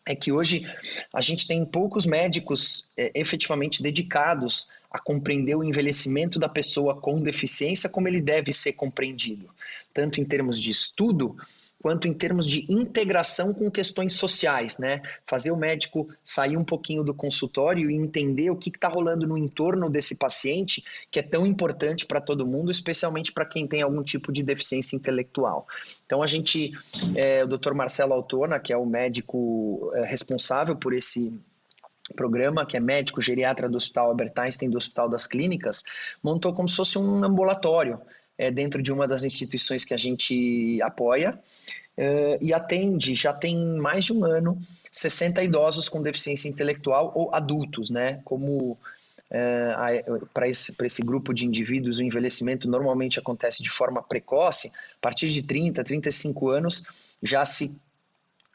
é 0.06 0.14
que 0.14 0.32
hoje 0.32 0.66
a 1.12 1.20
gente 1.20 1.46
tem 1.46 1.64
poucos 1.66 2.06
médicos 2.06 2.88
é, 2.96 3.10
efetivamente 3.14 3.82
dedicados 3.82 4.68
a 4.90 4.98
compreender 4.98 5.54
o 5.54 5.64
envelhecimento 5.64 6.38
da 6.38 6.48
pessoa 6.48 6.98
com 6.98 7.20
deficiência 7.20 7.90
como 7.90 8.08
ele 8.08 8.20
deve 8.20 8.52
ser 8.52 8.72
compreendido, 8.72 9.50
tanto 9.92 10.18
em 10.20 10.24
termos 10.24 10.58
de 10.58 10.70
estudo 10.70 11.36
quanto 11.80 12.08
em 12.08 12.12
termos 12.12 12.46
de 12.46 12.66
integração 12.68 13.54
com 13.54 13.70
questões 13.70 14.14
sociais, 14.14 14.78
né? 14.78 15.00
Fazer 15.26 15.50
o 15.50 15.56
médico 15.56 16.08
sair 16.24 16.56
um 16.56 16.64
pouquinho 16.64 17.04
do 17.04 17.14
consultório 17.14 17.90
e 17.90 17.94
entender 17.94 18.50
o 18.50 18.56
que 18.56 18.70
está 18.70 18.88
rolando 18.88 19.26
no 19.26 19.38
entorno 19.38 19.88
desse 19.88 20.16
paciente, 20.16 20.82
que 21.10 21.20
é 21.20 21.22
tão 21.22 21.46
importante 21.46 22.04
para 22.04 22.20
todo 22.20 22.46
mundo, 22.46 22.70
especialmente 22.70 23.32
para 23.32 23.46
quem 23.46 23.66
tem 23.66 23.82
algum 23.82 24.02
tipo 24.02 24.32
de 24.32 24.42
deficiência 24.42 24.96
intelectual. 24.96 25.66
Então 26.04 26.22
a 26.22 26.26
gente, 26.26 26.72
é, 27.14 27.44
o 27.44 27.48
Dr. 27.48 27.74
Marcelo 27.74 28.12
Altona, 28.12 28.58
que 28.58 28.72
é 28.72 28.76
o 28.76 28.84
médico 28.84 29.92
é, 29.94 30.04
responsável 30.04 30.74
por 30.74 30.92
esse 30.92 31.38
programa, 32.16 32.66
que 32.66 32.76
é 32.76 32.80
médico 32.80 33.20
geriatra 33.20 33.68
do 33.68 33.76
Hospital 33.76 34.08
Albert 34.08 34.32
Einstein 34.36 34.70
do 34.70 34.78
Hospital 34.78 35.08
das 35.08 35.26
Clínicas, 35.26 35.84
montou 36.22 36.52
como 36.54 36.68
se 36.68 36.76
fosse 36.76 36.98
um 36.98 37.22
ambulatório 37.24 38.00
é, 38.38 38.50
dentro 38.50 38.80
de 38.80 38.92
uma 38.92 39.06
das 39.08 39.24
instituições 39.24 39.84
que 39.84 39.92
a 39.92 39.96
gente 39.96 40.80
apoia 40.80 41.38
uh, 41.98 42.38
e 42.40 42.54
atende, 42.54 43.14
já 43.14 43.32
tem 43.32 43.56
mais 43.76 44.04
de 44.04 44.12
um 44.12 44.24
ano, 44.24 44.62
60 44.92 45.42
idosos 45.42 45.88
com 45.88 46.00
deficiência 46.00 46.48
intelectual 46.48 47.12
ou 47.14 47.34
adultos, 47.34 47.90
né? 47.90 48.20
Como 48.24 48.72
uh, 48.72 50.26
para 50.32 50.48
esse, 50.48 50.74
esse 50.82 51.02
grupo 51.02 51.34
de 51.34 51.44
indivíduos 51.44 51.98
o 51.98 52.02
envelhecimento 52.02 52.68
normalmente 52.68 53.18
acontece 53.18 53.62
de 53.62 53.70
forma 53.70 54.02
precoce, 54.02 54.68
a 54.68 55.00
partir 55.00 55.28
de 55.28 55.42
30, 55.42 55.82
35 55.82 56.48
anos 56.48 56.84
já 57.22 57.44
se 57.44 57.76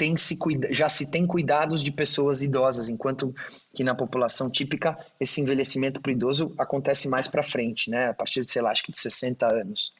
tem 0.03 0.17
se 0.17 0.37
já 0.71 0.89
se 0.89 1.09
tem 1.09 1.25
cuidados 1.25 1.81
de 1.81 1.89
pessoas 1.89 2.41
idosas, 2.41 2.89
enquanto 2.89 3.33
que 3.73 3.85
na 3.85 3.95
população 3.95 4.51
típica 4.51 4.97
esse 5.17 5.39
envelhecimento 5.39 6.01
para 6.01 6.09
o 6.09 6.11
idoso 6.11 6.53
acontece 6.57 7.07
mais 7.07 7.25
para 7.25 7.41
frente, 7.41 7.89
né? 7.89 8.09
A 8.09 8.13
partir 8.13 8.43
de, 8.43 8.51
sei 8.51 8.61
lá, 8.61 8.71
acho 8.71 8.83
que 8.83 8.91
de 8.91 8.97
60 8.97 9.47
anos. 9.47 9.93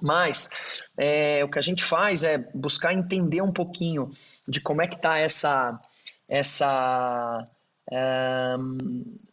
Mas 0.00 0.48
é, 0.96 1.44
o 1.44 1.50
que 1.50 1.58
a 1.58 1.62
gente 1.62 1.84
faz 1.84 2.24
é 2.24 2.38
buscar 2.54 2.94
entender 2.94 3.42
um 3.42 3.52
pouquinho 3.52 4.10
de 4.48 4.58
como 4.58 4.80
é 4.80 4.86
que 4.86 4.96
está 4.96 5.18
essa, 5.18 5.78
essa 6.26 7.46
é, 7.92 8.56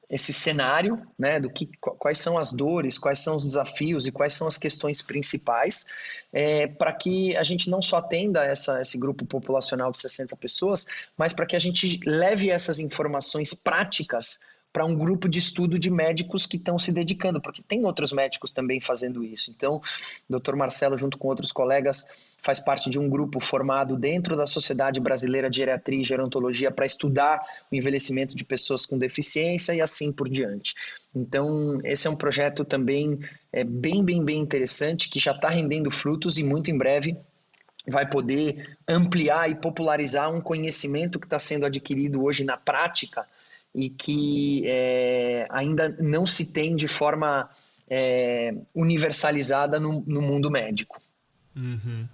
esse 0.09 0.31
cenário, 0.31 1.01
né, 1.17 1.39
do 1.39 1.49
que, 1.49 1.67
quais 1.79 2.19
são 2.19 2.37
as 2.37 2.51
dores, 2.51 2.99
quais 2.99 3.17
são 3.17 3.35
os 3.35 3.43
desafios 3.43 4.05
e 4.05 4.11
quais 4.11 4.33
são 4.33 4.47
as 4.47 4.57
questões 4.57 5.01
principais, 5.01 5.85
é, 6.31 6.67
para 6.67 6.93
que 6.93 7.35
a 7.35 7.41
gente 7.41 7.67
não 7.67 7.81
só 7.81 7.97
atenda 7.97 8.45
essa, 8.45 8.79
esse 8.79 8.99
grupo 8.99 9.25
populacional 9.25 9.91
de 9.91 9.97
60 9.97 10.35
pessoas, 10.35 10.85
mas 11.17 11.33
para 11.33 11.47
que 11.47 11.55
a 11.55 11.59
gente 11.59 11.99
leve 12.05 12.51
essas 12.51 12.79
informações 12.79 13.55
práticas 13.55 14.41
para 14.73 14.83
um 14.83 14.95
grupo 14.95 15.29
de 15.29 15.37
estudo 15.37 15.77
de 15.77 15.91
médicos 15.91 16.47
que 16.47 16.57
estão 16.57 16.79
se 16.79 16.91
dedicando, 16.91 17.39
porque 17.39 17.61
tem 17.61 17.85
outros 17.85 18.11
médicos 18.11 18.51
também 18.51 18.81
fazendo 18.81 19.23
isso. 19.23 19.51
Então, 19.51 19.79
o 20.27 20.39
Dr. 20.39 20.55
Marcelo, 20.55 20.97
junto 20.97 21.15
com 21.15 21.27
outros 21.27 21.51
colegas, 21.51 22.07
faz 22.39 22.59
parte 22.59 22.89
de 22.89 22.97
um 22.97 23.07
grupo 23.07 23.39
formado 23.39 23.95
dentro 23.95 24.35
da 24.35 24.47
Sociedade 24.47 24.99
Brasileira 24.99 25.47
de 25.47 25.57
Geriatria 25.57 26.01
e 26.01 26.03
Gerontologia 26.03 26.71
para 26.71 26.87
estudar 26.87 27.39
o 27.71 27.75
envelhecimento 27.75 28.35
de 28.35 28.43
pessoas 28.43 28.83
com 28.83 28.97
deficiência 28.97 29.73
e 29.75 29.79
assim 29.79 30.11
por 30.11 30.27
diante. 30.27 30.73
Então, 31.15 31.79
esse 31.83 32.07
é 32.07 32.09
um 32.09 32.15
projeto 32.15 32.65
também 32.65 33.19
é, 33.51 33.63
bem, 33.63 34.03
bem, 34.03 34.25
bem 34.25 34.39
interessante 34.39 35.07
que 35.07 35.19
já 35.19 35.33
está 35.33 35.49
rendendo 35.49 35.91
frutos 35.91 36.39
e 36.39 36.43
muito 36.43 36.71
em 36.71 36.77
breve 36.77 37.15
vai 37.87 38.09
poder 38.09 38.77
ampliar 38.87 39.49
e 39.51 39.55
popularizar 39.55 40.33
um 40.33 40.41
conhecimento 40.41 41.19
que 41.19 41.25
está 41.25 41.37
sendo 41.37 41.65
adquirido 41.65 42.23
hoje 42.23 42.43
na 42.43 42.57
prática 42.57 43.27
e 43.73 43.89
que 43.89 44.63
é, 44.65 45.47
ainda 45.49 45.89
não 45.99 46.27
se 46.27 46.53
tem 46.53 46.75
de 46.75 46.87
forma 46.87 47.49
é, 47.89 48.53
universalizada 48.73 49.79
no, 49.79 50.01
no, 50.05 50.21
mundo 50.21 50.49
médico. 50.51 51.01
Uhum. 51.55 52.07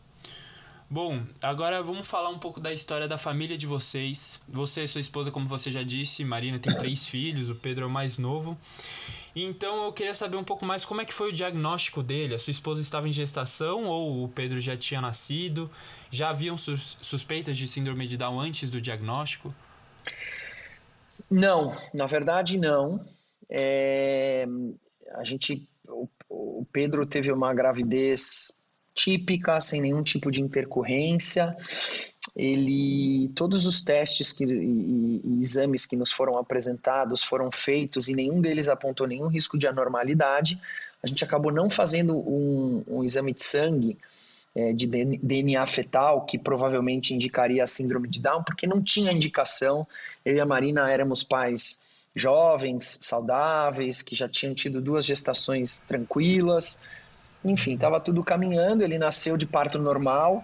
Bom, 0.89 1.21
agora 1.41 1.83
vamos 1.83 2.07
falar 2.07 2.29
um 2.29 2.39
pouco 2.39 2.59
da 2.59 2.73
história 2.73 3.07
da 3.07 3.17
família 3.17 3.57
de 3.57 3.67
vocês. 3.67 4.39
Você 4.47 4.85
e 4.85 4.87
sua 4.87 5.01
esposa, 5.01 5.29
como 5.29 5.47
você 5.47 5.71
já 5.71 5.83
disse, 5.83 6.25
Marina 6.25 6.57
tem 6.57 6.75
três 6.75 7.07
filhos, 7.07 7.49
o 7.49 7.55
Pedro 7.55 7.83
é 7.83 7.87
o 7.87 7.91
mais 7.91 8.17
novo. 8.17 8.57
Então 9.35 9.85
eu 9.85 9.93
queria 9.93 10.15
saber 10.15 10.37
um 10.37 10.43
pouco 10.43 10.65
mais 10.65 10.83
como 10.83 11.01
é 11.01 11.05
que 11.05 11.13
foi 11.13 11.29
o 11.29 11.33
diagnóstico 11.33 12.01
dele. 12.01 12.33
A 12.33 12.39
sua 12.39 12.51
esposa 12.51 12.81
estava 12.81 13.07
em 13.07 13.11
gestação 13.11 13.85
ou 13.85 14.23
o 14.23 14.29
Pedro 14.29 14.59
já 14.59 14.75
tinha 14.75 14.99
nascido? 14.99 15.69
Já 16.09 16.29
haviam 16.29 16.57
sus 16.57 16.97
suspeitas 17.03 17.55
de 17.55 17.67
síndrome 17.67 18.07
de 18.07 18.17
Down 18.17 18.39
antes 18.39 18.69
do 18.71 18.81
diagnóstico? 18.81 19.53
Não, 21.29 21.77
na 21.93 22.07
verdade 22.07 22.57
não. 22.57 23.05
É, 23.49 24.45
a 25.15 25.23
gente, 25.23 25.67
o, 25.87 26.07
o, 26.29 26.65
Pedro 26.71 27.05
teve 27.05 27.31
uma 27.31 27.53
gravidez 27.53 28.59
típica, 28.95 29.61
sem 29.61 29.81
nenhum 29.81 30.03
tipo 30.03 30.31
de 30.31 30.41
intercorrência. 30.41 31.55
Ele, 32.35 33.31
todos 33.35 33.65
os 33.65 33.81
testes 33.81 34.31
que, 34.31 34.43
e, 34.43 35.21
e 35.23 35.41
exames 35.41 35.85
que 35.85 35.95
nos 35.95 36.11
foram 36.11 36.37
apresentados 36.37 37.23
foram 37.23 37.51
feitos 37.51 38.07
e 38.07 38.15
nenhum 38.15 38.41
deles 38.41 38.67
apontou 38.67 39.07
nenhum 39.07 39.27
risco 39.27 39.57
de 39.57 39.67
anormalidade. 39.67 40.59
A 41.01 41.07
gente 41.07 41.23
acabou 41.23 41.51
não 41.51 41.69
fazendo 41.69 42.17
um, 42.17 42.83
um 42.87 43.03
exame 43.03 43.33
de 43.33 43.43
sangue 43.43 43.97
é, 44.59 44.73
de 44.73 44.87
DNA 44.87 45.65
fetal, 45.67 46.25
que 46.25 46.37
provavelmente 46.37 47.13
indicaria 47.13 47.63
a 47.63 47.67
síndrome 47.67 48.09
de 48.09 48.19
Down, 48.19 48.43
porque 48.43 48.67
não 48.67 48.83
tinha 48.83 49.13
indicação. 49.13 49.87
Eu 50.25 50.35
e 50.35 50.41
a 50.41 50.45
Marina 50.45 50.91
éramos 50.91 51.23
pais 51.23 51.79
jovens, 52.13 52.97
saudáveis, 52.99 54.01
que 54.01 54.15
já 54.15 54.27
tinham 54.27 54.53
tido 54.53 54.81
duas 54.81 55.05
gestações 55.05 55.79
tranquilas. 55.79 56.81
Enfim, 57.45 57.75
estava 57.75 58.01
tudo 58.01 58.21
caminhando. 58.21 58.83
Ele 58.83 58.97
nasceu 58.97 59.37
de 59.37 59.45
parto 59.45 59.79
normal, 59.79 60.43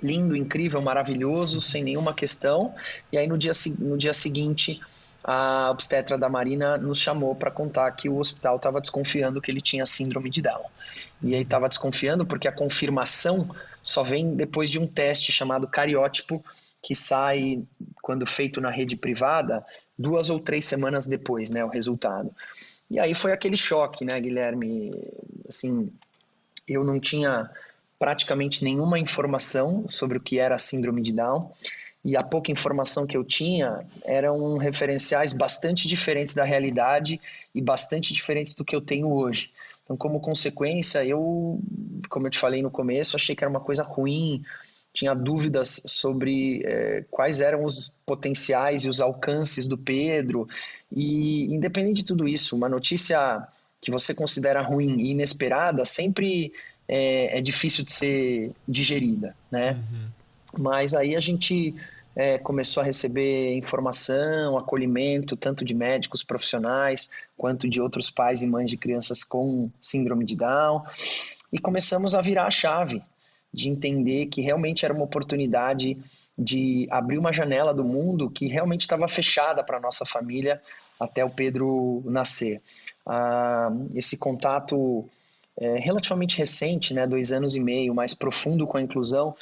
lindo, 0.00 0.36
incrível, 0.36 0.80
maravilhoso, 0.80 1.60
sem 1.60 1.82
nenhuma 1.82 2.14
questão. 2.14 2.72
E 3.10 3.18
aí 3.18 3.26
no 3.26 3.36
dia, 3.36 3.52
no 3.80 3.98
dia 3.98 4.12
seguinte, 4.12 4.80
a 5.24 5.70
obstetra 5.70 6.18
da 6.18 6.28
Marina 6.28 6.76
nos 6.76 6.98
chamou 6.98 7.34
para 7.34 7.50
contar 7.50 7.90
que 7.92 8.10
o 8.10 8.18
hospital 8.18 8.56
estava 8.56 8.78
desconfiando 8.78 9.40
que 9.40 9.50
ele 9.50 9.62
tinha 9.62 9.86
síndrome 9.86 10.28
de 10.28 10.42
Down. 10.42 10.66
E 11.22 11.34
aí 11.34 11.42
estava 11.42 11.66
desconfiando 11.66 12.26
porque 12.26 12.46
a 12.46 12.52
confirmação 12.52 13.48
só 13.82 14.02
vem 14.02 14.36
depois 14.36 14.70
de 14.70 14.78
um 14.78 14.86
teste 14.86 15.32
chamado 15.32 15.66
cariótipo, 15.66 16.44
que 16.82 16.94
sai, 16.94 17.62
quando 18.02 18.26
feito 18.26 18.60
na 18.60 18.68
rede 18.68 18.96
privada, 18.96 19.64
duas 19.98 20.28
ou 20.28 20.38
três 20.38 20.66
semanas 20.66 21.06
depois, 21.06 21.50
né, 21.50 21.64
o 21.64 21.68
resultado. 21.68 22.30
E 22.90 23.00
aí 23.00 23.14
foi 23.14 23.32
aquele 23.32 23.56
choque, 23.56 24.04
né, 24.04 24.20
Guilherme? 24.20 24.92
Assim, 25.48 25.90
eu 26.68 26.84
não 26.84 27.00
tinha 27.00 27.50
praticamente 27.98 28.62
nenhuma 28.62 28.98
informação 28.98 29.88
sobre 29.88 30.18
o 30.18 30.20
que 30.20 30.38
era 30.38 30.56
a 30.56 30.58
síndrome 30.58 31.00
de 31.00 31.12
Down 31.12 31.50
e 32.04 32.16
a 32.16 32.22
pouca 32.22 32.52
informação 32.52 33.06
que 33.06 33.16
eu 33.16 33.24
tinha 33.24 33.84
eram 34.04 34.58
referenciais 34.58 35.32
bastante 35.32 35.88
diferentes 35.88 36.34
da 36.34 36.44
realidade 36.44 37.20
e 37.54 37.62
bastante 37.62 38.12
diferentes 38.12 38.54
do 38.54 38.64
que 38.64 38.76
eu 38.76 38.80
tenho 38.80 39.10
hoje. 39.10 39.50
Então, 39.82 39.96
como 39.96 40.20
consequência, 40.20 41.04
eu, 41.04 41.60
como 42.08 42.26
eu 42.26 42.30
te 42.30 42.38
falei 42.38 42.62
no 42.62 42.70
começo, 42.70 43.16
achei 43.16 43.34
que 43.34 43.42
era 43.42 43.50
uma 43.50 43.60
coisa 43.60 43.82
ruim, 43.82 44.42
tinha 44.92 45.14
dúvidas 45.14 45.82
sobre 45.86 46.62
é, 46.64 47.04
quais 47.10 47.40
eram 47.40 47.64
os 47.64 47.90
potenciais 48.06 48.84
e 48.84 48.88
os 48.88 49.00
alcances 49.00 49.66
do 49.66 49.76
Pedro. 49.76 50.46
E, 50.92 51.52
independente 51.54 51.98
de 51.98 52.04
tudo 52.04 52.28
isso, 52.28 52.54
uma 52.54 52.68
notícia 52.68 53.46
que 53.80 53.90
você 53.90 54.14
considera 54.14 54.62
ruim 54.62 55.00
e 55.00 55.10
inesperada 55.10 55.84
sempre 55.84 56.52
é, 56.86 57.38
é 57.38 57.40
difícil 57.40 57.84
de 57.84 57.92
ser 57.92 58.52
digerida, 58.68 59.34
né? 59.50 59.72
Uhum. 59.72 60.08
Mas 60.62 60.94
aí 60.94 61.16
a 61.16 61.20
gente 61.20 61.74
é, 62.16 62.38
começou 62.38 62.82
a 62.82 62.86
receber 62.86 63.56
informação, 63.56 64.56
acolhimento, 64.56 65.36
tanto 65.36 65.64
de 65.64 65.74
médicos 65.74 66.22
profissionais, 66.22 67.10
quanto 67.36 67.68
de 67.68 67.80
outros 67.80 68.10
pais 68.10 68.42
e 68.42 68.46
mães 68.46 68.70
de 68.70 68.76
crianças 68.76 69.24
com 69.24 69.70
síndrome 69.82 70.24
de 70.24 70.36
Down. 70.36 70.82
E 71.52 71.58
começamos 71.58 72.14
a 72.14 72.20
virar 72.20 72.46
a 72.46 72.50
chave 72.50 73.02
de 73.52 73.68
entender 73.68 74.26
que 74.26 74.40
realmente 74.40 74.84
era 74.84 74.94
uma 74.94 75.04
oportunidade 75.04 75.96
de 76.36 76.88
abrir 76.90 77.18
uma 77.18 77.32
janela 77.32 77.72
do 77.72 77.84
mundo 77.84 78.28
que 78.28 78.46
realmente 78.48 78.80
estava 78.80 79.06
fechada 79.06 79.62
para 79.62 79.78
a 79.78 79.80
nossa 79.80 80.04
família 80.04 80.60
até 80.98 81.24
o 81.24 81.30
Pedro 81.30 82.02
nascer. 82.06 82.60
Ah, 83.06 83.70
esse 83.94 84.16
contato 84.16 85.08
é, 85.56 85.78
relativamente 85.78 86.36
recente, 86.36 86.92
né, 86.92 87.06
dois 87.06 87.32
anos 87.32 87.54
e 87.54 87.60
meio, 87.60 87.94
mais 87.94 88.14
profundo 88.14 88.66
com 88.66 88.76
a 88.76 88.82
inclusão, 88.82 89.36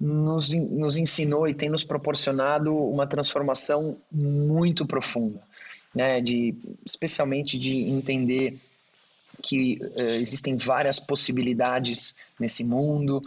nos, 0.00 0.52
nos 0.54 0.96
ensinou 0.96 1.48
e 1.48 1.54
tem 1.54 1.68
nos 1.68 1.84
proporcionado 1.84 2.76
uma 2.76 3.06
transformação 3.06 3.96
muito 4.10 4.86
profunda, 4.86 5.40
né? 5.94 6.20
de, 6.20 6.54
especialmente 6.84 7.58
de 7.58 7.88
entender 7.90 8.58
que 9.42 9.78
uh, 9.80 10.14
existem 10.20 10.56
várias 10.56 10.98
possibilidades 10.98 12.18
nesse 12.38 12.64
mundo, 12.64 13.22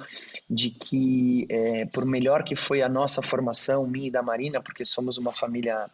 de 0.50 0.70
que, 0.70 1.46
é, 1.50 1.86
por 1.86 2.06
melhor 2.06 2.44
que 2.44 2.56
foi 2.56 2.82
a 2.82 2.90
nossa 2.90 3.22
formação, 3.22 3.86
minha 3.86 4.08
e 4.08 4.12
da 4.12 4.22
Marina, 4.22 4.62
porque 4.62 4.84
somos 4.86 5.18
uma 5.18 5.32
família 5.32 5.90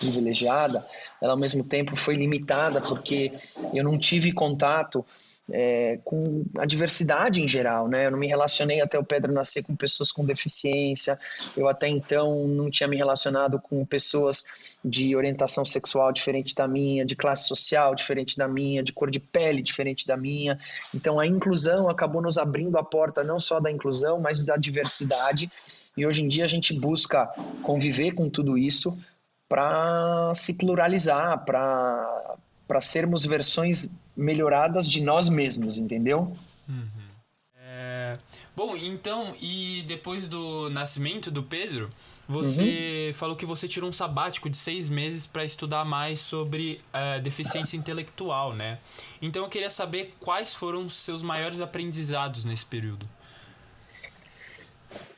privilegiada, 0.00 0.86
ela 1.20 1.32
ao 1.32 1.38
mesmo 1.38 1.62
tempo 1.62 1.94
foi 1.94 2.14
limitada 2.14 2.80
porque 2.80 3.32
eu 3.74 3.84
não 3.84 3.98
tive 3.98 4.32
contato 4.32 5.04
é, 5.50 5.98
com 6.04 6.44
a 6.58 6.64
diversidade 6.64 7.42
em 7.42 7.46
geral, 7.46 7.86
né? 7.86 8.06
Eu 8.06 8.12
não 8.12 8.18
me 8.18 8.26
relacionei 8.26 8.80
até 8.80 8.98
o 8.98 9.04
Pedro 9.04 9.32
nascer 9.32 9.62
com 9.62 9.76
pessoas 9.76 10.10
com 10.10 10.24
deficiência, 10.24 11.18
eu 11.56 11.68
até 11.68 11.86
então 11.88 12.48
não 12.48 12.70
tinha 12.70 12.88
me 12.88 12.96
relacionado 12.96 13.60
com 13.60 13.84
pessoas 13.84 14.44
de 14.84 15.14
orientação 15.14 15.64
sexual 15.64 16.12
diferente 16.12 16.54
da 16.54 16.66
minha, 16.66 17.04
de 17.04 17.16
classe 17.16 17.46
social 17.48 17.94
diferente 17.94 18.36
da 18.36 18.48
minha, 18.48 18.82
de 18.82 18.92
cor 18.92 19.10
de 19.10 19.20
pele 19.20 19.62
diferente 19.62 20.06
da 20.06 20.16
minha. 20.16 20.58
Então 20.94 21.20
a 21.20 21.26
inclusão 21.26 21.88
acabou 21.88 22.22
nos 22.22 22.38
abrindo 22.38 22.78
a 22.78 22.84
porta 22.84 23.22
não 23.22 23.38
só 23.38 23.60
da 23.60 23.70
inclusão, 23.70 24.20
mas 24.20 24.38
da 24.38 24.56
diversidade. 24.56 25.50
E 25.96 26.06
hoje 26.06 26.22
em 26.22 26.28
dia 26.28 26.44
a 26.44 26.48
gente 26.48 26.72
busca 26.72 27.26
conviver 27.62 28.12
com 28.12 28.28
tudo 28.28 28.58
isso 28.58 28.96
para 29.48 30.32
se 30.34 30.56
pluralizar, 30.56 31.44
para 31.44 32.36
para 32.66 32.80
sermos 32.80 33.24
versões 33.24 33.98
melhoradas 34.16 34.86
de 34.86 35.00
nós 35.00 35.28
mesmos, 35.28 35.78
entendeu? 35.78 36.36
Uhum. 36.68 36.88
É, 37.58 38.18
Bom, 38.56 38.76
então, 38.76 39.34
e 39.40 39.82
depois 39.88 40.28
do 40.28 40.70
nascimento 40.70 41.28
do 41.28 41.42
Pedro, 41.42 41.90
você 42.28 43.08
uhum. 43.08 43.14
falou 43.14 43.36
que 43.36 43.44
você 43.44 43.66
tirou 43.66 43.90
um 43.90 43.92
sabático 43.92 44.48
de 44.48 44.56
seis 44.56 44.88
meses 44.88 45.26
para 45.26 45.44
estudar 45.44 45.84
mais 45.84 46.20
sobre 46.20 46.80
uh, 46.94 47.20
deficiência 47.20 47.76
intelectual, 47.76 48.54
né? 48.54 48.78
Então 49.20 49.42
eu 49.42 49.48
queria 49.48 49.70
saber 49.70 50.14
quais 50.20 50.54
foram 50.54 50.86
os 50.86 50.94
seus 50.94 51.20
maiores 51.20 51.60
aprendizados 51.60 52.44
nesse 52.44 52.64
período. 52.64 53.08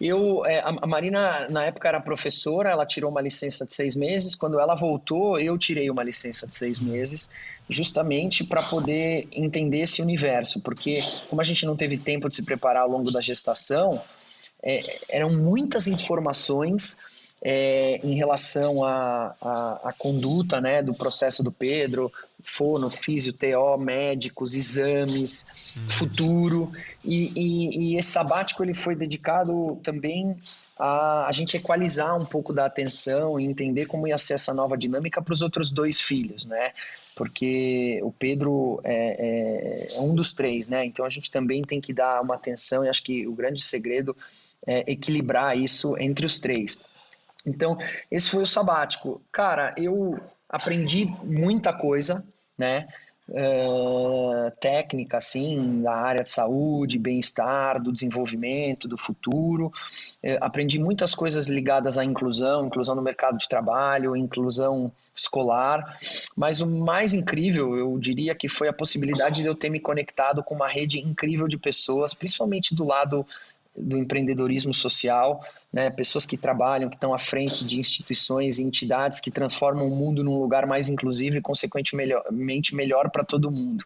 Eu, 0.00 0.44
é, 0.44 0.60
a 0.60 0.86
Marina, 0.86 1.48
na 1.48 1.64
época, 1.64 1.88
era 1.88 2.00
professora, 2.00 2.70
ela 2.70 2.84
tirou 2.84 3.10
uma 3.10 3.20
licença 3.20 3.66
de 3.66 3.72
seis 3.72 3.96
meses. 3.96 4.34
Quando 4.34 4.60
ela 4.60 4.74
voltou, 4.74 5.38
eu 5.38 5.56
tirei 5.56 5.90
uma 5.90 6.02
licença 6.02 6.46
de 6.46 6.54
seis 6.54 6.78
meses, 6.78 7.30
justamente 7.68 8.44
para 8.44 8.62
poder 8.62 9.26
entender 9.32 9.80
esse 9.80 10.02
universo. 10.02 10.60
Porque, 10.60 10.98
como 11.28 11.40
a 11.40 11.44
gente 11.44 11.64
não 11.64 11.76
teve 11.76 11.96
tempo 11.96 12.28
de 12.28 12.34
se 12.34 12.42
preparar 12.42 12.82
ao 12.82 12.90
longo 12.90 13.10
da 13.10 13.20
gestação, 13.20 14.00
é, 14.62 14.78
eram 15.08 15.30
muitas 15.30 15.86
informações 15.86 17.04
é, 17.48 18.00
em 18.02 18.16
relação 18.16 18.82
à, 18.82 19.94
conduta 19.96 20.60
né, 20.60 20.82
do 20.82 20.92
processo 20.92 21.44
do 21.44 21.52
Pedro, 21.52 22.12
fono, 22.42 22.90
físio, 22.90 23.32
TO, 23.32 23.78
médicos, 23.78 24.56
exames, 24.56 25.46
uhum. 25.76 25.88
futuro. 25.88 26.72
E, 27.04 27.30
e, 27.36 27.92
e, 27.92 27.98
esse 27.98 28.10
sabático 28.10 28.64
ele 28.64 28.74
foi 28.74 28.96
dedicado 28.96 29.78
também 29.84 30.36
a 30.76 31.28
a 31.28 31.32
gente 31.32 31.56
equalizar 31.56 32.20
um 32.20 32.24
pouco 32.24 32.52
da 32.52 32.66
atenção 32.66 33.38
e 33.38 33.44
entender 33.44 33.86
como 33.86 34.08
ia 34.08 34.18
ser 34.18 34.34
essa 34.34 34.52
nova 34.52 34.76
dinâmica 34.76 35.22
para 35.22 35.32
os 35.32 35.40
outros 35.40 35.70
dois 35.70 36.00
filhos, 36.00 36.46
né? 36.46 36.72
Porque 37.14 38.00
o 38.02 38.10
Pedro 38.10 38.80
é, 38.82 39.86
é, 39.92 39.96
é 39.96 40.00
um 40.00 40.16
dos 40.16 40.34
três, 40.34 40.66
né? 40.66 40.84
Então 40.84 41.06
a 41.06 41.08
gente 41.08 41.30
também 41.30 41.62
tem 41.62 41.80
que 41.80 41.92
dar 41.92 42.20
uma 42.20 42.34
atenção 42.34 42.84
e 42.84 42.88
acho 42.88 43.04
que 43.04 43.24
o 43.26 43.32
grande 43.32 43.62
segredo 43.62 44.16
é 44.66 44.90
equilibrar 44.90 45.56
isso 45.56 45.96
entre 45.96 46.26
os 46.26 46.40
três. 46.40 46.82
Então, 47.46 47.78
esse 48.10 48.28
foi 48.28 48.42
o 48.42 48.46
sabático. 48.46 49.22
Cara, 49.30 49.72
eu 49.76 50.18
aprendi 50.48 51.06
muita 51.22 51.72
coisa, 51.72 52.24
né? 52.58 52.88
Uh, 53.28 54.52
técnica, 54.60 55.16
assim, 55.16 55.82
da 55.82 55.92
área 55.92 56.22
de 56.22 56.30
saúde, 56.30 56.96
bem-estar, 56.96 57.82
do 57.82 57.92
desenvolvimento, 57.92 58.86
do 58.86 58.96
futuro. 58.96 59.72
Uh, 60.22 60.38
aprendi 60.40 60.78
muitas 60.78 61.12
coisas 61.12 61.48
ligadas 61.48 61.98
à 61.98 62.04
inclusão, 62.04 62.66
inclusão 62.66 62.94
no 62.94 63.02
mercado 63.02 63.36
de 63.36 63.48
trabalho, 63.48 64.14
inclusão 64.14 64.92
escolar, 65.12 65.98
mas 66.36 66.60
o 66.60 66.66
mais 66.66 67.14
incrível, 67.14 67.74
eu 67.76 67.98
diria 67.98 68.34
que 68.34 68.48
foi 68.48 68.68
a 68.68 68.72
possibilidade 68.72 69.42
de 69.42 69.48
eu 69.48 69.54
ter 69.54 69.70
me 69.70 69.80
conectado 69.80 70.42
com 70.44 70.54
uma 70.54 70.68
rede 70.68 71.00
incrível 71.00 71.48
de 71.48 71.58
pessoas, 71.58 72.14
principalmente 72.14 72.74
do 72.74 72.84
lado 72.84 73.26
do 73.76 73.96
empreendedorismo 73.96 74.72
social, 74.72 75.44
né? 75.72 75.90
pessoas 75.90 76.24
que 76.24 76.36
trabalham, 76.36 76.88
que 76.88 76.96
estão 76.96 77.12
à 77.12 77.18
frente 77.18 77.64
de 77.64 77.78
instituições 77.78 78.58
e 78.58 78.62
entidades 78.62 79.20
que 79.20 79.30
transformam 79.30 79.86
o 79.86 79.94
mundo 79.94 80.24
num 80.24 80.38
lugar 80.38 80.66
mais 80.66 80.88
inclusivo 80.88 81.36
e, 81.36 81.40
consequentemente, 81.40 82.74
melhor 82.74 83.10
para 83.10 83.24
todo 83.24 83.50
mundo. 83.50 83.84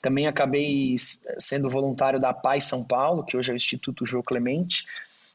Também 0.00 0.26
acabei 0.26 0.94
sendo 1.38 1.70
voluntário 1.70 2.20
da 2.20 2.32
Paz 2.32 2.64
São 2.64 2.84
Paulo, 2.84 3.24
que 3.24 3.36
hoje 3.36 3.50
é 3.50 3.54
o 3.54 3.56
Instituto 3.56 4.06
João 4.06 4.22
Clemente, 4.22 4.84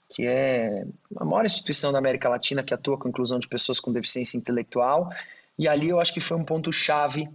que 0.09 0.25
é 0.25 0.85
a 1.15 1.25
maior 1.25 1.45
instituição 1.45 1.91
da 1.91 1.99
América 1.99 2.29
Latina 2.29 2.63
que 2.63 2.73
atua 2.73 2.97
com 2.97 3.07
a 3.07 3.09
inclusão 3.09 3.37
de 3.37 3.47
pessoas 3.47 3.79
com 3.79 3.91
deficiência 3.91 4.37
intelectual. 4.37 5.11
E 5.57 5.67
ali 5.67 5.89
eu 5.89 5.99
acho 5.99 6.13
que 6.13 6.21
foi 6.21 6.37
um 6.37 6.43
ponto-chave 6.43 7.29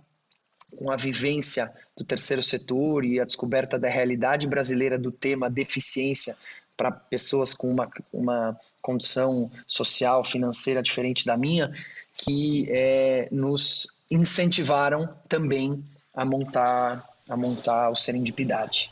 com 0.77 0.91
a 0.91 0.97
vivência 0.97 1.73
do 1.97 2.05
terceiro 2.05 2.43
setor 2.43 3.05
e 3.05 3.21
a 3.21 3.25
descoberta 3.25 3.79
da 3.79 3.89
realidade 3.89 4.47
brasileira 4.47 4.99
do 4.99 5.13
tema 5.13 5.49
deficiência 5.49 6.37
para 6.77 6.91
pessoas 6.91 7.55
com 7.55 7.71
uma, 7.71 7.89
uma 8.13 8.59
condição 8.83 9.51
social, 9.67 10.25
financeira 10.25 10.83
diferente 10.83 11.25
da 11.25 11.37
minha, 11.37 11.73
que 12.17 12.67
é, 12.69 13.29
nos 13.31 13.87
incentivaram 14.11 15.09
também 15.29 15.85
a 16.15 16.25
montar, 16.25 17.09
a 17.29 17.37
montar 17.37 17.91
o 17.91 17.97
Serendipidade. 17.97 18.91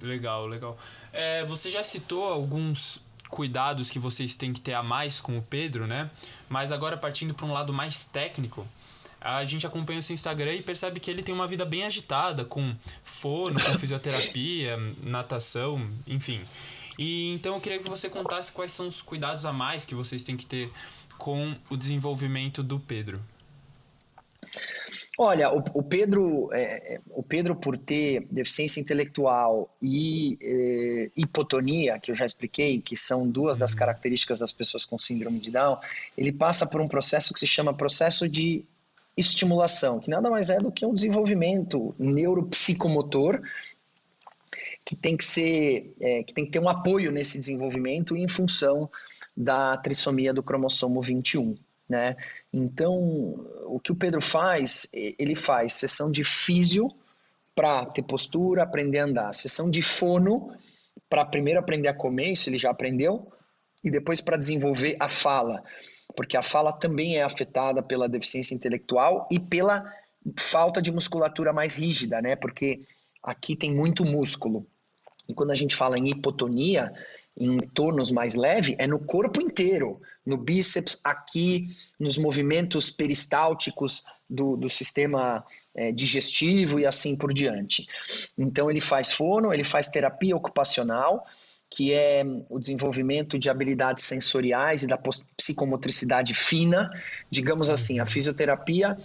Legal, 0.00 0.46
legal. 0.46 0.78
É, 1.12 1.44
você 1.44 1.70
já 1.70 1.82
citou 1.82 2.24
alguns 2.24 3.00
cuidados 3.28 3.90
que 3.90 3.98
vocês 3.98 4.34
têm 4.34 4.52
que 4.52 4.60
ter 4.60 4.74
a 4.74 4.82
mais 4.82 5.20
com 5.20 5.36
o 5.36 5.42
Pedro, 5.42 5.86
né? 5.86 6.10
Mas 6.48 6.70
agora 6.70 6.96
partindo 6.96 7.34
para 7.34 7.46
um 7.46 7.52
lado 7.52 7.72
mais 7.72 8.06
técnico, 8.06 8.66
a 9.26 9.44
gente 9.44 9.66
acompanha 9.66 9.98
o 9.98 10.02
seu 10.02 10.14
Instagram 10.14 10.54
e 10.54 10.62
percebe 10.62 11.00
que 11.00 11.10
ele 11.10 11.22
tem 11.22 11.34
uma 11.34 11.48
vida 11.48 11.64
bem 11.64 11.84
agitada, 11.84 12.44
com 12.44 12.76
fono, 13.02 13.60
com 13.60 13.76
fisioterapia, 13.78 14.76
natação, 15.02 15.90
enfim. 16.06 16.40
E 16.96 17.34
então 17.34 17.54
eu 17.54 17.60
queria 17.60 17.80
que 17.80 17.90
você 17.90 18.08
contasse 18.08 18.52
quais 18.52 18.70
são 18.70 18.86
os 18.86 19.02
cuidados 19.02 19.44
a 19.44 19.52
mais 19.52 19.84
que 19.84 19.94
vocês 19.94 20.22
têm 20.22 20.36
que 20.36 20.46
ter 20.46 20.70
com 21.18 21.56
o 21.68 21.76
desenvolvimento 21.76 22.62
do 22.62 22.78
Pedro. 22.78 23.20
Olha, 25.18 25.50
o, 25.50 25.64
o 25.72 25.82
Pedro, 25.82 26.50
é, 26.52 26.94
é 26.94 27.00
o 27.10 27.22
Pedro 27.22 27.56
por 27.56 27.76
ter 27.76 28.26
deficiência 28.30 28.80
intelectual 28.80 29.74
e 29.80 30.38
é, 30.40 31.10
hipotonia, 31.16 31.98
que 31.98 32.10
eu 32.10 32.14
já 32.14 32.26
expliquei, 32.26 32.80
que 32.82 32.96
são 32.96 33.28
duas 33.28 33.56
das 33.58 33.72
uhum. 33.72 33.78
características 33.78 34.40
das 34.40 34.52
pessoas 34.52 34.84
com 34.84 34.98
síndrome 34.98 35.40
de 35.40 35.50
Down, 35.50 35.78
ele 36.16 36.30
passa 36.30 36.66
por 36.66 36.80
um 36.82 36.86
processo 36.86 37.32
que 37.32 37.40
se 37.40 37.46
chama 37.46 37.72
processo 37.72 38.28
de 38.28 38.64
estimulação, 39.16 39.98
que 39.98 40.10
nada 40.10 40.28
mais 40.28 40.50
é 40.50 40.58
do 40.58 40.70
que 40.70 40.84
um 40.84 40.94
desenvolvimento 40.94 41.94
neuropsicomotor 41.98 43.40
que 44.84 44.94
tem 44.94 45.16
que 45.16 45.24
ser, 45.24 45.94
é, 46.00 46.22
que 46.22 46.32
tem 46.32 46.44
que 46.44 46.52
ter 46.52 46.60
um 46.60 46.68
apoio 46.68 47.10
nesse 47.10 47.38
desenvolvimento 47.38 48.16
em 48.16 48.28
função 48.28 48.88
da 49.36 49.76
trissomia 49.78 50.32
do 50.32 50.42
cromossomo 50.42 51.02
21, 51.02 51.56
né? 51.88 52.16
Então, 52.52 52.94
o 53.66 53.80
que 53.82 53.90
o 53.90 53.96
Pedro 53.96 54.20
faz, 54.20 54.88
ele 54.92 55.34
faz 55.34 55.74
sessão 55.74 56.10
de 56.10 56.22
físio 56.24 56.88
para 57.54 57.84
ter 57.86 58.02
postura, 58.02 58.62
aprender 58.62 59.00
a 59.00 59.04
andar, 59.04 59.34
sessão 59.34 59.70
de 59.70 59.82
fono 59.82 60.52
para 61.08 61.24
primeiro 61.24 61.58
aprender 61.58 61.88
a 61.88 61.94
comer, 61.94 62.32
isso 62.32 62.48
ele 62.48 62.58
já 62.58 62.70
aprendeu, 62.70 63.30
e 63.82 63.90
depois 63.90 64.20
para 64.20 64.36
desenvolver 64.36 64.96
a 65.00 65.08
fala 65.08 65.62
porque 66.16 66.36
a 66.36 66.42
fala 66.42 66.72
também 66.72 67.16
é 67.16 67.22
afetada 67.22 67.82
pela 67.82 68.08
deficiência 68.08 68.54
intelectual 68.54 69.28
e 69.30 69.38
pela 69.38 69.84
falta 70.38 70.80
de 70.80 70.90
musculatura 70.90 71.52
mais 71.52 71.76
rígida, 71.76 72.20
né? 72.22 72.34
Porque 72.34 72.80
aqui 73.22 73.54
tem 73.54 73.74
muito 73.74 74.04
músculo. 74.04 74.66
E 75.28 75.34
quando 75.34 75.50
a 75.50 75.54
gente 75.54 75.76
fala 75.76 75.98
em 75.98 76.08
hipotonia, 76.08 76.92
em 77.36 77.58
tornos 77.58 78.10
mais 78.10 78.34
leve, 78.34 78.74
é 78.78 78.86
no 78.86 78.98
corpo 78.98 79.40
inteiro, 79.40 80.00
no 80.24 80.38
bíceps, 80.38 80.98
aqui, 81.04 81.68
nos 82.00 82.16
movimentos 82.16 82.90
peristálticos 82.90 84.04
do, 84.28 84.56
do 84.56 84.68
sistema 84.68 85.44
é, 85.74 85.92
digestivo 85.92 86.80
e 86.80 86.86
assim 86.86 87.16
por 87.16 87.34
diante. 87.34 87.86
Então, 88.38 88.70
ele 88.70 88.80
faz 88.80 89.12
fono, 89.12 89.52
ele 89.52 89.64
faz 89.64 89.88
terapia 89.88 90.34
ocupacional, 90.34 91.26
que 91.70 91.92
é 91.92 92.24
o 92.48 92.58
desenvolvimento 92.58 93.38
de 93.38 93.50
habilidades 93.50 94.04
sensoriais 94.04 94.82
e 94.82 94.86
da 94.86 94.98
psicomotricidade 95.36 96.34
fina. 96.34 96.90
Digamos 97.30 97.68
assim, 97.68 97.98
a 97.98 98.02
uhum. 98.02 98.08
fisioterapia 98.08 98.96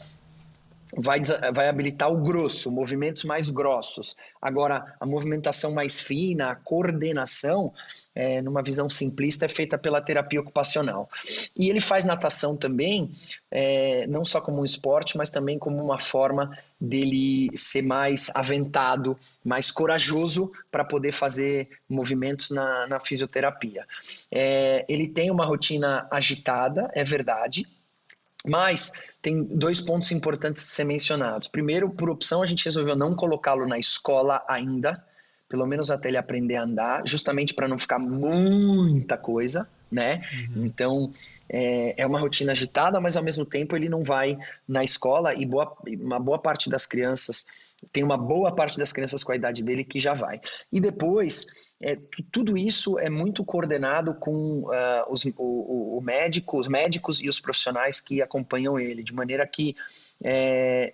vai, 0.98 1.22
vai 1.54 1.70
habilitar 1.70 2.12
o 2.12 2.22
grosso, 2.22 2.72
movimentos 2.72 3.24
mais 3.24 3.50
grossos. 3.50 4.16
Agora, 4.42 4.96
a 5.00 5.06
movimentação 5.06 5.72
mais 5.72 6.00
fina, 6.00 6.52
a 6.52 6.56
coordenação, 6.56 7.74
é, 8.14 8.42
numa 8.42 8.62
visão 8.62 8.90
simplista, 8.90 9.46
é 9.46 9.50
feita 9.50 9.78
pela 9.78 10.02
terapia 10.02 10.42
ocupacional. 10.42 11.10
E 11.56 11.70
ele 11.70 11.80
faz 11.80 12.04
natação 12.04 12.58
também, 12.58 13.12
é, 13.50 14.06
não 14.08 14.26
só 14.26 14.42
como 14.42 14.62
um 14.62 14.66
esporte, 14.66 15.18
mas 15.18 15.30
também 15.30 15.58
como 15.58 15.82
uma 15.82 16.00
forma 16.00 16.58
dele 16.80 17.50
ser 17.56 17.84
mais 17.84 18.30
aventado, 18.36 19.18
mais 19.44 19.72
corajoso 19.72 20.52
para 20.72 20.84
poder 20.84 21.12
fazer 21.12 21.70
movimentos 21.88 22.50
na, 22.52 22.88
na 22.88 23.00
fisioterapia. 23.00 23.86
É, 24.32 24.86
ele 24.90 25.08
tem 25.08 25.32
uma 25.32 25.46
rotina 25.46 26.08
agitada, 26.12 26.90
é 26.94 27.04
verdade, 27.04 27.66
mas 28.46 28.92
tem 29.22 29.44
dois 29.44 29.80
pontos 29.80 30.12
importantes 30.12 30.64
a 30.64 30.76
ser 30.76 30.84
mencionados. 30.84 31.48
Primeiro, 31.48 31.90
por 31.90 32.10
opção, 32.10 32.42
a 32.42 32.46
gente 32.46 32.66
resolveu 32.66 32.96
não 32.96 33.16
colocá-lo 33.16 33.68
na 33.68 33.78
escola 33.78 34.44
ainda, 34.48 35.04
pelo 35.48 35.66
menos 35.66 35.92
até 35.92 36.10
ele 36.10 36.18
aprender 36.18 36.56
a 36.56 36.64
andar, 36.64 37.08
justamente 37.08 37.54
para 37.54 37.68
não 37.68 37.78
ficar 37.78 38.00
muita 38.00 39.18
coisa, 39.18 39.68
né? 39.92 40.22
Uhum. 40.34 40.66
Então, 40.66 41.14
é, 41.50 41.94
é, 41.98 42.08
uma 42.08 42.20
rotina 42.20 42.54
agitada, 42.54 43.00
mas 43.00 43.18
ao 43.18 43.24
mesmo 43.24 43.46
tempo 43.46 43.76
ele 43.76 43.90
não 43.90 44.04
vai 44.04 44.38
na 44.68 44.84
escola 44.84 45.36
e 45.36 45.46
boa, 45.46 45.76
uma 46.00 46.20
boa 46.20 46.40
parte 46.40 46.70
das 46.70 46.88
crianças, 46.88 47.46
tem 47.92 48.04
uma 48.04 48.18
boa 48.18 48.56
parte 48.56 48.78
das 48.78 48.94
crianças 48.94 49.24
com 49.24 49.34
a 49.34 49.36
idade 49.36 49.62
dele 49.62 49.84
que 49.84 50.00
já 50.00 50.14
vai. 50.14 50.40
E 50.72 50.80
depois 50.80 51.46
é, 51.82 51.98
tudo 52.32 52.58
isso 52.58 53.00
é 53.00 53.10
muito 53.10 53.44
coordenado 53.44 54.14
com 54.14 54.62
uh, 54.62 55.12
os, 55.12 55.26
o, 55.38 55.98
o 55.98 56.02
médico, 56.02 56.60
os 56.60 56.68
médicos 56.68 57.22
e 57.22 57.28
os 57.28 57.40
profissionais 57.40 58.00
que 58.00 58.22
acompanham 58.22 58.80
ele, 58.80 59.04
de 59.04 59.14
maneira 59.14 59.46
que 59.48 59.76
é, 60.24 60.94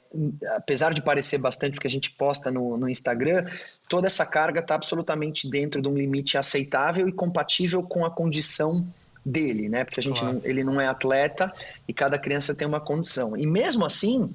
apesar 0.56 0.94
de 0.94 1.02
parecer 1.02 1.38
bastante, 1.38 1.74
porque 1.74 1.88
a 1.88 1.92
gente 1.92 2.12
posta 2.12 2.50
no, 2.50 2.78
no 2.78 2.88
Instagram, 2.88 3.46
toda 3.90 4.08
essa 4.08 4.26
carga 4.26 4.62
está 4.62 4.76
absolutamente 4.76 5.50
dentro 5.50 5.82
de 5.82 5.88
um 5.90 5.96
limite 5.96 6.38
aceitável 6.38 7.10
e 7.10 7.12
compatível 7.12 7.84
com 7.84 8.06
a 8.06 8.12
condição 8.12 8.88
dele, 9.26 9.68
né? 9.68 9.84
Porque 9.84 10.00
a 10.00 10.04
gente 10.04 10.22
claro. 10.22 10.36
não, 10.36 10.46
ele 10.46 10.64
não 10.64 10.80
é 10.80 10.88
atleta 10.88 11.52
e 11.86 11.94
cada 11.94 12.18
criança 12.18 12.56
tem 12.56 12.66
uma 12.66 12.80
condição. 12.80 13.36
E 13.36 13.46
mesmo 13.46 13.86
assim, 13.86 14.34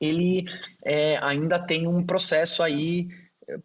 ele 0.00 0.46
é, 0.84 1.18
ainda 1.20 1.58
tem 1.58 1.88
um 1.88 2.04
processo 2.04 2.62
aí 2.62 3.08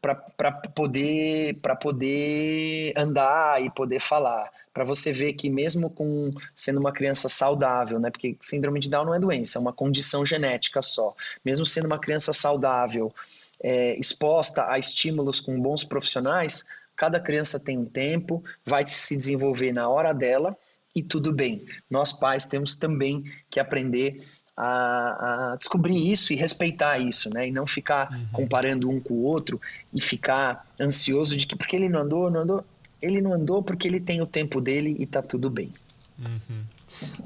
para 0.02 0.52
poder 0.52 1.56
para 1.62 1.76
poder 1.76 2.94
andar 2.98 3.64
e 3.64 3.70
poder 3.70 4.00
falar. 4.00 4.50
Para 4.74 4.84
você 4.84 5.12
ver 5.12 5.34
que 5.34 5.50
mesmo 5.50 5.90
com 5.90 6.32
sendo 6.56 6.80
uma 6.80 6.92
criança 6.92 7.28
saudável 7.28 8.00
né 8.00 8.10
porque 8.10 8.38
síndrome 8.42 8.80
de 8.80 8.90
Down 8.90 9.06
não 9.06 9.14
é 9.16 9.20
doença 9.20 9.58
é 9.58 9.62
uma 9.62 9.74
condição 9.74 10.26
genética 10.26 10.82
só. 10.82 11.16
Mesmo 11.44 11.66
sendo 11.66 11.86
uma 11.86 12.00
criança 12.00 12.34
saudável 12.34 13.14
é, 13.62 13.98
exposta 13.98 14.70
a 14.70 14.80
estímulos 14.80 15.42
com 15.42 15.60
bons 15.62 15.84
profissionais 15.84 16.66
cada 16.96 17.20
criança 17.20 17.60
tem 17.60 17.78
um 17.78 17.86
tempo 17.86 18.44
vai 18.66 18.86
se 18.86 19.16
desenvolver 19.16 19.72
na 19.72 19.88
hora 19.88 20.14
dela 20.14 20.56
e 20.96 21.04
tudo 21.04 21.32
bem. 21.32 21.66
Nós 21.90 22.12
pais 22.12 22.46
temos 22.46 22.76
também 22.76 23.24
que 23.50 23.60
aprender 23.60 24.26
a, 24.60 25.54
a, 25.54 25.56
descobrir 25.56 26.12
isso 26.12 26.34
e 26.34 26.36
respeitar 26.36 27.00
isso, 27.00 27.30
né? 27.34 27.48
E 27.48 27.52
não 27.52 27.66
ficar 27.66 28.12
uhum. 28.12 28.28
comparando 28.34 28.90
um 28.90 29.00
com 29.00 29.14
o 29.14 29.24
outro 29.24 29.60
e 29.94 30.02
ficar 30.02 30.68
ansioso 30.78 31.38
de 31.38 31.48
que 31.48 31.56
porque 31.56 31.78
ele 31.78 31.88
não 31.88 32.02
andou, 32.02 32.30
não 32.30 32.42
andou. 32.42 32.66
Ele 33.02 33.22
não 33.22 33.34
andou 33.34 33.64
porque 33.64 33.88
ele 33.88 34.02
tem 34.02 34.22
o 34.22 34.28
tempo 34.28 34.60
dele 34.60 34.98
e 35.00 35.06
tá 35.06 35.22
tudo 35.22 35.50
bem. 35.50 35.72
Uhum. 36.20 36.64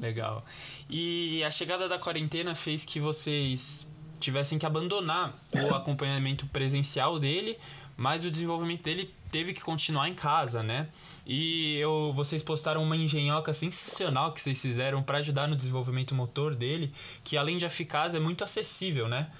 Legal. 0.00 0.44
E 0.88 1.42
a 1.42 1.50
chegada 1.50 1.88
da 1.88 1.98
quarentena 1.98 2.54
fez 2.54 2.84
que 2.84 3.00
vocês 3.00 3.84
tivessem 4.20 4.56
que 4.56 4.64
abandonar 4.64 5.34
o 5.52 5.74
acompanhamento 5.74 6.46
presencial 6.46 7.18
dele, 7.18 7.58
mas 7.96 8.24
o 8.24 8.30
desenvolvimento 8.30 8.82
dele 8.82 9.14
teve 9.30 9.52
que 9.52 9.60
continuar 9.60 10.08
em 10.08 10.14
casa, 10.14 10.62
né? 10.62 10.88
E 11.26 11.76
eu, 11.78 12.12
vocês 12.14 12.42
postaram 12.42 12.82
uma 12.82 12.96
engenhoca 12.96 13.52
sensacional 13.52 14.32
que 14.32 14.40
vocês 14.40 14.60
fizeram 14.60 15.02
para 15.02 15.18
ajudar 15.18 15.48
no 15.48 15.56
desenvolvimento 15.56 16.14
motor 16.14 16.54
dele, 16.54 16.92
que 17.22 17.36
além 17.36 17.56
de 17.56 17.64
eficaz 17.64 18.14
é 18.14 18.20
muito 18.20 18.44
acessível, 18.44 19.08
né? 19.08 19.30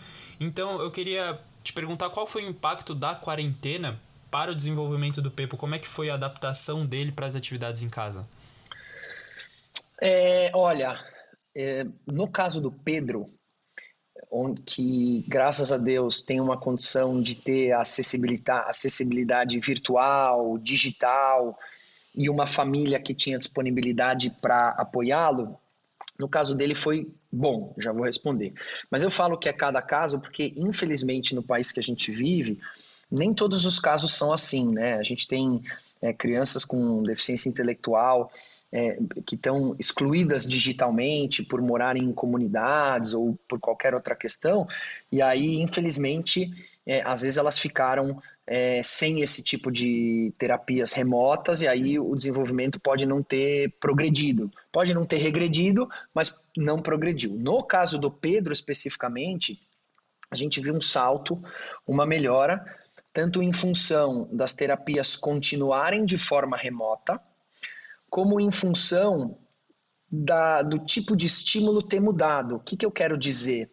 Então 0.40 0.80
eu 0.80 0.90
queria 0.90 1.40
te 1.62 1.72
perguntar 1.72 2.10
qual 2.10 2.26
foi 2.26 2.44
o 2.44 2.48
impacto 2.48 2.94
da 2.94 3.14
quarentena 3.14 3.98
para 4.30 4.50
o 4.50 4.54
desenvolvimento 4.54 5.22
do 5.22 5.30
Pepo, 5.30 5.56
como 5.56 5.74
é 5.74 5.78
que 5.78 5.86
foi 5.86 6.10
a 6.10 6.14
adaptação 6.14 6.84
dele 6.84 7.12
para 7.12 7.26
as 7.26 7.36
atividades 7.36 7.82
em 7.82 7.88
casa? 7.88 8.28
É, 10.02 10.50
olha, 10.52 10.98
é, 11.56 11.86
no 12.06 12.26
caso 12.28 12.60
do 12.60 12.70
Pedro, 12.70 13.30
onde 14.34 14.60
que 14.62 15.24
graças 15.28 15.70
a 15.70 15.78
Deus 15.78 16.20
tem 16.20 16.40
uma 16.40 16.58
condição 16.58 17.22
de 17.22 17.36
ter 17.36 17.72
acessibilidade, 17.72 18.68
acessibilidade 18.68 19.60
virtual, 19.60 20.58
digital 20.58 21.56
e 22.12 22.28
uma 22.28 22.46
família 22.46 22.98
que 22.98 23.14
tinha 23.14 23.38
disponibilidade 23.38 24.30
para 24.42 24.70
apoiá-lo. 24.70 25.56
No 26.18 26.28
caso 26.28 26.54
dele 26.54 26.74
foi 26.74 27.08
bom, 27.30 27.74
já 27.78 27.92
vou 27.92 28.04
responder. 28.04 28.52
Mas 28.90 29.04
eu 29.04 29.10
falo 29.10 29.38
que 29.38 29.48
é 29.48 29.52
cada 29.52 29.80
caso 29.80 30.18
porque 30.18 30.52
infelizmente 30.56 31.34
no 31.34 31.42
país 31.42 31.70
que 31.70 31.78
a 31.78 31.82
gente 31.82 32.10
vive 32.10 32.58
nem 33.10 33.32
todos 33.32 33.64
os 33.64 33.78
casos 33.78 34.12
são 34.14 34.32
assim, 34.32 34.72
né? 34.72 34.94
A 34.94 35.02
gente 35.04 35.28
tem 35.28 35.62
é, 36.02 36.12
crianças 36.12 36.64
com 36.64 37.04
deficiência 37.04 37.48
intelectual 37.48 38.32
é, 38.74 38.98
que 39.24 39.36
estão 39.36 39.76
excluídas 39.78 40.44
digitalmente 40.44 41.44
por 41.44 41.62
morarem 41.62 42.02
em 42.02 42.12
comunidades 42.12 43.14
ou 43.14 43.38
por 43.46 43.60
qualquer 43.60 43.94
outra 43.94 44.16
questão, 44.16 44.66
e 45.12 45.22
aí, 45.22 45.62
infelizmente, 45.62 46.50
é, 46.84 47.00
às 47.02 47.22
vezes 47.22 47.36
elas 47.36 47.56
ficaram 47.56 48.20
é, 48.44 48.82
sem 48.82 49.20
esse 49.20 49.44
tipo 49.44 49.70
de 49.70 50.32
terapias 50.36 50.92
remotas, 50.92 51.62
e 51.62 51.68
aí 51.68 52.00
o 52.00 52.16
desenvolvimento 52.16 52.80
pode 52.80 53.06
não 53.06 53.22
ter 53.22 53.72
progredido. 53.78 54.50
Pode 54.72 54.92
não 54.92 55.06
ter 55.06 55.18
regredido, 55.18 55.88
mas 56.12 56.34
não 56.56 56.82
progrediu. 56.82 57.32
No 57.34 57.62
caso 57.62 57.96
do 57.96 58.10
Pedro 58.10 58.52
especificamente, 58.52 59.62
a 60.28 60.34
gente 60.34 60.60
viu 60.60 60.74
um 60.74 60.80
salto, 60.80 61.40
uma 61.86 62.04
melhora, 62.04 62.64
tanto 63.12 63.40
em 63.40 63.52
função 63.52 64.28
das 64.32 64.52
terapias 64.52 65.14
continuarem 65.14 66.04
de 66.04 66.18
forma 66.18 66.56
remota, 66.56 67.20
como 68.14 68.40
em 68.40 68.52
função 68.52 69.36
da, 70.08 70.62
do 70.62 70.78
tipo 70.78 71.16
de 71.16 71.26
estímulo 71.26 71.82
ter 71.82 71.98
mudado. 71.98 72.54
O 72.54 72.60
que, 72.60 72.76
que 72.76 72.86
eu 72.86 72.90
quero 72.92 73.18
dizer? 73.18 73.68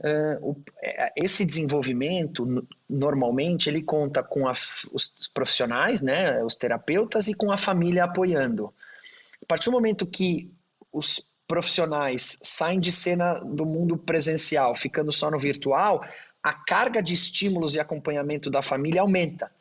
Uh, 0.00 0.52
o, 0.52 0.62
é, 0.82 1.12
esse 1.14 1.44
desenvolvimento, 1.44 2.66
normalmente, 2.88 3.68
ele 3.68 3.82
conta 3.82 4.22
com 4.22 4.48
a, 4.48 4.52
os 4.90 5.28
profissionais, 5.34 6.00
né, 6.00 6.42
os 6.42 6.56
terapeutas, 6.56 7.28
e 7.28 7.34
com 7.34 7.52
a 7.52 7.58
família 7.58 8.04
apoiando. 8.04 8.72
A 9.42 9.46
partir 9.46 9.66
do 9.66 9.72
momento 9.72 10.06
que 10.06 10.50
os 10.90 11.20
profissionais 11.46 12.38
saem 12.42 12.80
de 12.80 12.90
cena 12.90 13.34
do 13.34 13.66
mundo 13.66 13.98
presencial, 13.98 14.74
ficando 14.74 15.12
só 15.12 15.30
no 15.30 15.38
virtual, 15.38 16.02
a 16.42 16.54
carga 16.54 17.02
de 17.02 17.12
estímulos 17.12 17.74
e 17.74 17.80
acompanhamento 17.80 18.48
da 18.48 18.62
família 18.62 19.02
aumenta. 19.02 19.52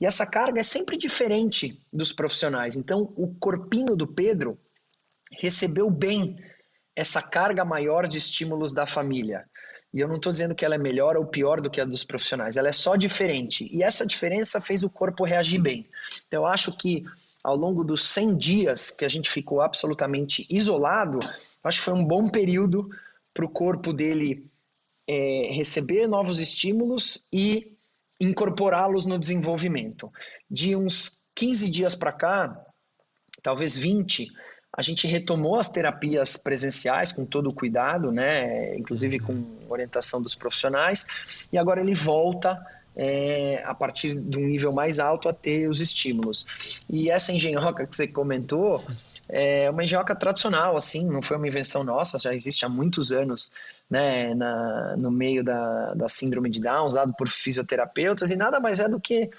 E 0.00 0.06
essa 0.06 0.26
carga 0.26 0.60
é 0.60 0.62
sempre 0.62 0.96
diferente 0.96 1.78
dos 1.92 2.12
profissionais. 2.12 2.76
Então, 2.76 3.12
o 3.16 3.34
corpinho 3.34 3.94
do 3.94 4.06
Pedro 4.06 4.58
recebeu 5.38 5.90
bem 5.90 6.36
essa 6.96 7.22
carga 7.22 7.64
maior 7.64 8.06
de 8.08 8.18
estímulos 8.18 8.72
da 8.72 8.86
família. 8.86 9.44
E 9.92 10.00
eu 10.00 10.08
não 10.08 10.16
estou 10.16 10.32
dizendo 10.32 10.54
que 10.54 10.64
ela 10.64 10.76
é 10.76 10.78
melhor 10.78 11.16
ou 11.16 11.26
pior 11.26 11.60
do 11.60 11.70
que 11.70 11.80
a 11.80 11.84
dos 11.84 12.04
profissionais, 12.04 12.56
ela 12.56 12.68
é 12.68 12.72
só 12.72 12.96
diferente. 12.96 13.68
E 13.72 13.82
essa 13.82 14.06
diferença 14.06 14.60
fez 14.60 14.84
o 14.84 14.90
corpo 14.90 15.24
reagir 15.24 15.60
bem. 15.60 15.88
Então, 16.26 16.42
eu 16.42 16.46
acho 16.46 16.76
que 16.76 17.04
ao 17.42 17.56
longo 17.56 17.84
dos 17.84 18.04
100 18.04 18.36
dias 18.36 18.90
que 18.90 19.04
a 19.04 19.08
gente 19.08 19.28
ficou 19.28 19.60
absolutamente 19.60 20.46
isolado, 20.48 21.20
acho 21.64 21.78
que 21.78 21.84
foi 21.84 21.94
um 21.94 22.04
bom 22.04 22.28
período 22.28 22.88
para 23.34 23.44
o 23.44 23.48
corpo 23.48 23.92
dele 23.92 24.50
é, 25.08 25.50
receber 25.52 26.06
novos 26.06 26.38
estímulos 26.40 27.26
e 27.32 27.69
incorporá-los 28.20 29.06
no 29.06 29.18
desenvolvimento. 29.18 30.12
De 30.48 30.76
uns 30.76 31.20
15 31.34 31.70
dias 31.70 31.94
para 31.94 32.12
cá, 32.12 32.64
talvez 33.42 33.76
20, 33.76 34.28
a 34.76 34.82
gente 34.82 35.06
retomou 35.06 35.58
as 35.58 35.68
terapias 35.68 36.36
presenciais 36.36 37.10
com 37.10 37.24
todo 37.24 37.48
o 37.48 37.52
cuidado, 37.52 38.12
né? 38.12 38.76
inclusive 38.76 39.18
com 39.18 39.42
orientação 39.68 40.22
dos 40.22 40.34
profissionais, 40.34 41.06
e 41.52 41.58
agora 41.58 41.80
ele 41.80 41.94
volta 41.94 42.60
é, 42.94 43.62
a 43.64 43.74
partir 43.74 44.14
de 44.14 44.36
um 44.36 44.46
nível 44.46 44.72
mais 44.72 44.98
alto 44.98 45.28
a 45.28 45.32
ter 45.32 45.68
os 45.68 45.80
estímulos. 45.80 46.46
E 46.88 47.10
essa 47.10 47.32
engenhoca 47.32 47.86
que 47.86 47.96
você 47.96 48.06
comentou 48.06 48.84
é 49.32 49.70
uma 49.70 49.84
engenhoca 49.84 50.14
tradicional, 50.14 50.76
assim, 50.76 51.08
não 51.08 51.22
foi 51.22 51.36
uma 51.36 51.48
invenção 51.48 51.84
nossa, 51.84 52.18
já 52.18 52.34
existe 52.34 52.64
há 52.64 52.68
muitos 52.68 53.12
anos 53.12 53.52
né, 53.88 54.34
na, 54.34 54.96
no 54.96 55.10
meio 55.10 55.42
da, 55.42 55.94
da 55.94 56.08
síndrome 56.08 56.50
de 56.50 56.60
Down, 56.60 56.86
usado 56.86 57.14
por 57.14 57.28
fisioterapeutas, 57.28 58.30
e 58.30 58.36
nada 58.36 58.60
mais 58.60 58.80
é 58.80 58.88
do 58.88 59.00
que 59.00 59.30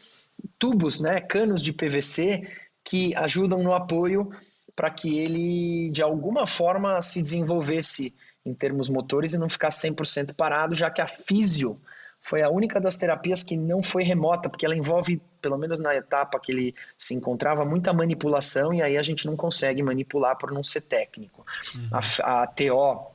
tubos, 0.58 1.00
né, 1.00 1.22
canos 1.22 1.62
de 1.62 1.74
PVC 1.74 2.48
que 2.84 3.16
ajudam 3.16 3.62
no 3.62 3.74
apoio 3.74 4.32
para 4.76 4.90
que 4.90 5.20
ele, 5.20 5.92
de 5.92 6.02
alguma 6.02 6.48
forma, 6.48 7.00
se 7.02 7.22
desenvolvesse 7.22 8.16
em 8.46 8.54
termos 8.54 8.90
motores 8.90 9.34
e 9.34 9.38
não 9.38 9.50
ficasse 9.50 9.88
100% 9.88 10.36
parado, 10.36 10.74
já 10.74 10.90
que 10.90 11.02
a 11.02 11.08
físio 11.08 11.80
foi 12.22 12.44
a 12.44 12.50
única 12.50 12.80
das 12.80 12.96
terapias 12.96 13.44
que 13.44 13.58
não 13.58 13.82
foi 13.82 14.04
remota, 14.04 14.48
porque 14.48 14.66
ela 14.66 14.76
envolve, 14.76 15.20
pelo 15.42 15.58
menos 15.58 15.80
na 15.80 15.96
etapa 15.96 16.40
que 16.40 16.52
ele 16.52 16.76
se 16.98 17.16
encontrava, 17.16 17.66
muita 17.66 17.92
manipulação 17.92 18.74
e 18.74 18.82
aí 18.82 18.98
a 18.98 19.04
gente 19.04 19.26
não 19.26 19.36
consegue 19.36 19.82
manipular 19.82 20.38
por 20.38 20.52
não 20.52 20.64
ser 20.64 20.82
técnico. 20.82 21.46
Uhum. 21.74 21.90
A, 21.92 22.44
a 22.44 22.48
TO 22.48 23.12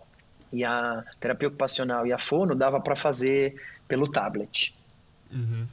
e 0.52 0.64
a 0.64 1.04
terapia 1.20 1.48
ocupacional 1.48 2.06
e 2.06 2.12
a 2.12 2.18
fono 2.18 2.54
dava 2.54 2.80
para 2.80 2.96
fazer 2.96 3.54
pelo 3.86 4.10
tablet. 4.10 4.74
Uhum. 5.30 5.66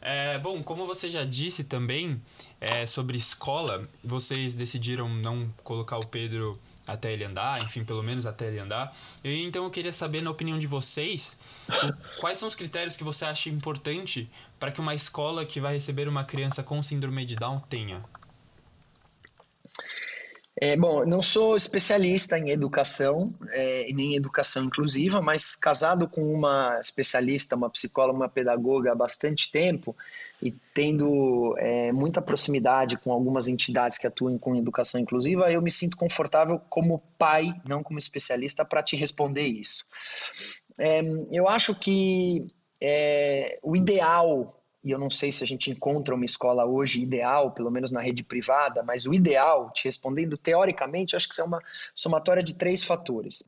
É, 0.00 0.38
bom, 0.38 0.62
como 0.62 0.86
você 0.86 1.08
já 1.08 1.24
disse 1.24 1.64
também 1.64 2.22
é, 2.60 2.86
sobre 2.86 3.18
escola, 3.18 3.86
vocês 4.02 4.54
decidiram 4.54 5.08
não 5.08 5.52
colocar 5.64 5.96
o 5.96 6.06
Pedro 6.06 6.58
até 6.88 7.12
ele 7.12 7.24
andar, 7.24 7.62
enfim, 7.62 7.84
pelo 7.84 8.02
menos 8.02 8.26
até 8.26 8.46
ele 8.46 8.58
andar. 8.58 8.96
E, 9.22 9.44
então 9.44 9.62
eu 9.64 9.70
queria 9.70 9.92
saber, 9.92 10.22
na 10.22 10.30
opinião 10.30 10.58
de 10.58 10.66
vocês, 10.66 11.36
quais 12.18 12.38
são 12.38 12.48
os 12.48 12.54
critérios 12.54 12.96
que 12.96 13.04
você 13.04 13.26
acha 13.26 13.50
importante 13.50 14.28
para 14.58 14.72
que 14.72 14.80
uma 14.80 14.94
escola 14.94 15.44
que 15.44 15.60
vai 15.60 15.74
receber 15.74 16.08
uma 16.08 16.24
criança 16.24 16.62
com 16.62 16.82
síndrome 16.82 17.24
de 17.24 17.34
Down 17.34 17.58
tenha? 17.58 18.00
É, 20.60 20.76
bom, 20.76 21.06
não 21.06 21.22
sou 21.22 21.56
especialista 21.56 22.36
em 22.36 22.50
educação 22.50 23.32
é, 23.50 23.86
nem 23.92 24.16
educação 24.16 24.64
inclusiva, 24.64 25.22
mas 25.22 25.54
casado 25.54 26.08
com 26.08 26.34
uma 26.34 26.80
especialista, 26.80 27.54
uma 27.54 27.70
psicóloga, 27.70 28.18
uma 28.18 28.28
pedagoga 28.28 28.90
há 28.90 28.94
bastante 28.94 29.52
tempo 29.52 29.94
e 30.40 30.52
tendo 30.72 31.56
é, 31.58 31.90
muita 31.92 32.22
proximidade 32.22 32.96
com 32.96 33.12
algumas 33.12 33.48
entidades 33.48 33.98
que 33.98 34.06
atuam 34.06 34.38
com 34.38 34.56
educação 34.56 35.00
inclusiva, 35.00 35.50
eu 35.50 35.60
me 35.60 35.70
sinto 35.70 35.96
confortável 35.96 36.60
como 36.70 37.02
pai, 37.18 37.52
não 37.68 37.82
como 37.82 37.98
especialista, 37.98 38.64
para 38.64 38.82
te 38.82 38.96
responder 38.96 39.46
isso. 39.46 39.84
É, 40.78 41.00
eu 41.32 41.48
acho 41.48 41.74
que 41.74 42.46
é, 42.80 43.58
o 43.62 43.74
ideal 43.76 44.54
e 44.84 44.90
eu 44.90 44.98
não 44.98 45.10
sei 45.10 45.32
se 45.32 45.42
a 45.42 45.46
gente 45.46 45.70
encontra 45.70 46.14
uma 46.14 46.24
escola 46.24 46.64
hoje 46.64 47.02
ideal, 47.02 47.50
pelo 47.52 47.70
menos 47.70 47.90
na 47.90 48.00
rede 48.00 48.22
privada, 48.22 48.82
mas 48.82 49.06
o 49.06 49.12
ideal, 49.12 49.70
te 49.72 49.84
respondendo 49.86 50.38
teoricamente, 50.38 51.14
eu 51.14 51.16
acho 51.16 51.28
que 51.28 51.40
é 51.40 51.44
uma 51.44 51.60
somatória 51.94 52.42
de 52.42 52.54
três 52.54 52.84
fatores. 52.84 53.42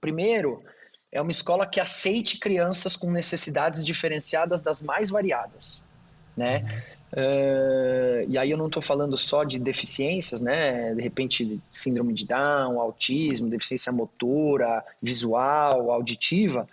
Primeiro, 0.00 0.62
é 1.10 1.20
uma 1.20 1.30
escola 1.30 1.66
que 1.66 1.80
aceite 1.80 2.38
crianças 2.38 2.96
com 2.96 3.10
necessidades 3.10 3.84
diferenciadas 3.84 4.62
das 4.62 4.82
mais 4.82 5.10
variadas, 5.10 5.84
né? 6.36 6.84
Uh, 7.12 8.24
e 8.26 8.38
aí 8.38 8.50
eu 8.50 8.56
não 8.56 8.66
estou 8.66 8.80
falando 8.80 9.16
só 9.16 9.44
de 9.44 9.58
deficiências, 9.58 10.40
né? 10.40 10.94
De 10.94 11.02
repente, 11.02 11.60
síndrome 11.70 12.14
de 12.14 12.26
Down, 12.26 12.80
autismo, 12.80 13.50
deficiência 13.50 13.92
motora, 13.92 14.82
visual, 15.00 15.90
auditiva, 15.90 16.66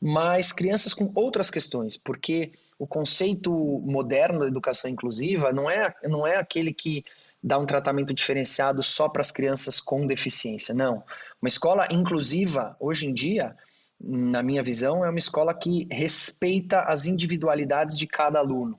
mas 0.00 0.52
crianças 0.52 0.92
com 0.92 1.12
outras 1.14 1.48
questões, 1.48 1.96
porque 1.96 2.52
o 2.78 2.86
conceito 2.86 3.52
moderno 3.84 4.40
da 4.40 4.46
educação 4.46 4.90
inclusiva 4.90 5.52
não 5.52 5.70
é, 5.70 5.94
não 6.04 6.26
é 6.26 6.36
aquele 6.36 6.72
que 6.72 7.04
dá 7.42 7.58
um 7.58 7.66
tratamento 7.66 8.12
diferenciado 8.12 8.82
só 8.82 9.08
para 9.08 9.20
as 9.20 9.30
crianças 9.30 9.80
com 9.80 10.06
deficiência. 10.06 10.74
Não. 10.74 11.02
Uma 11.40 11.48
escola 11.48 11.86
inclusiva, 11.90 12.76
hoje 12.80 13.06
em 13.06 13.14
dia, 13.14 13.56
na 14.00 14.42
minha 14.42 14.62
visão, 14.62 15.04
é 15.04 15.10
uma 15.10 15.18
escola 15.18 15.54
que 15.54 15.86
respeita 15.90 16.80
as 16.82 17.06
individualidades 17.06 17.98
de 17.98 18.06
cada 18.06 18.38
aluno, 18.38 18.78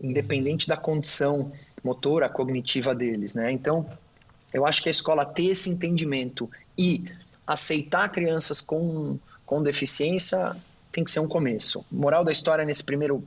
independente 0.00 0.68
da 0.68 0.76
condição 0.76 1.52
motora, 1.82 2.28
cognitiva 2.28 2.94
deles. 2.94 3.34
Né? 3.34 3.52
Então, 3.52 3.86
eu 4.52 4.66
acho 4.66 4.82
que 4.82 4.88
a 4.88 4.90
escola 4.90 5.24
ter 5.24 5.46
esse 5.46 5.68
entendimento 5.70 6.50
e 6.76 7.04
aceitar 7.46 8.08
crianças 8.08 8.60
com, 8.60 9.18
com 9.44 9.62
deficiência 9.62 10.56
tem 10.90 11.04
que 11.04 11.10
ser 11.10 11.20
um 11.20 11.28
começo. 11.28 11.84
Moral 11.90 12.24
da 12.24 12.32
história 12.32 12.64
nesse 12.64 12.82
primeiro 12.82 13.22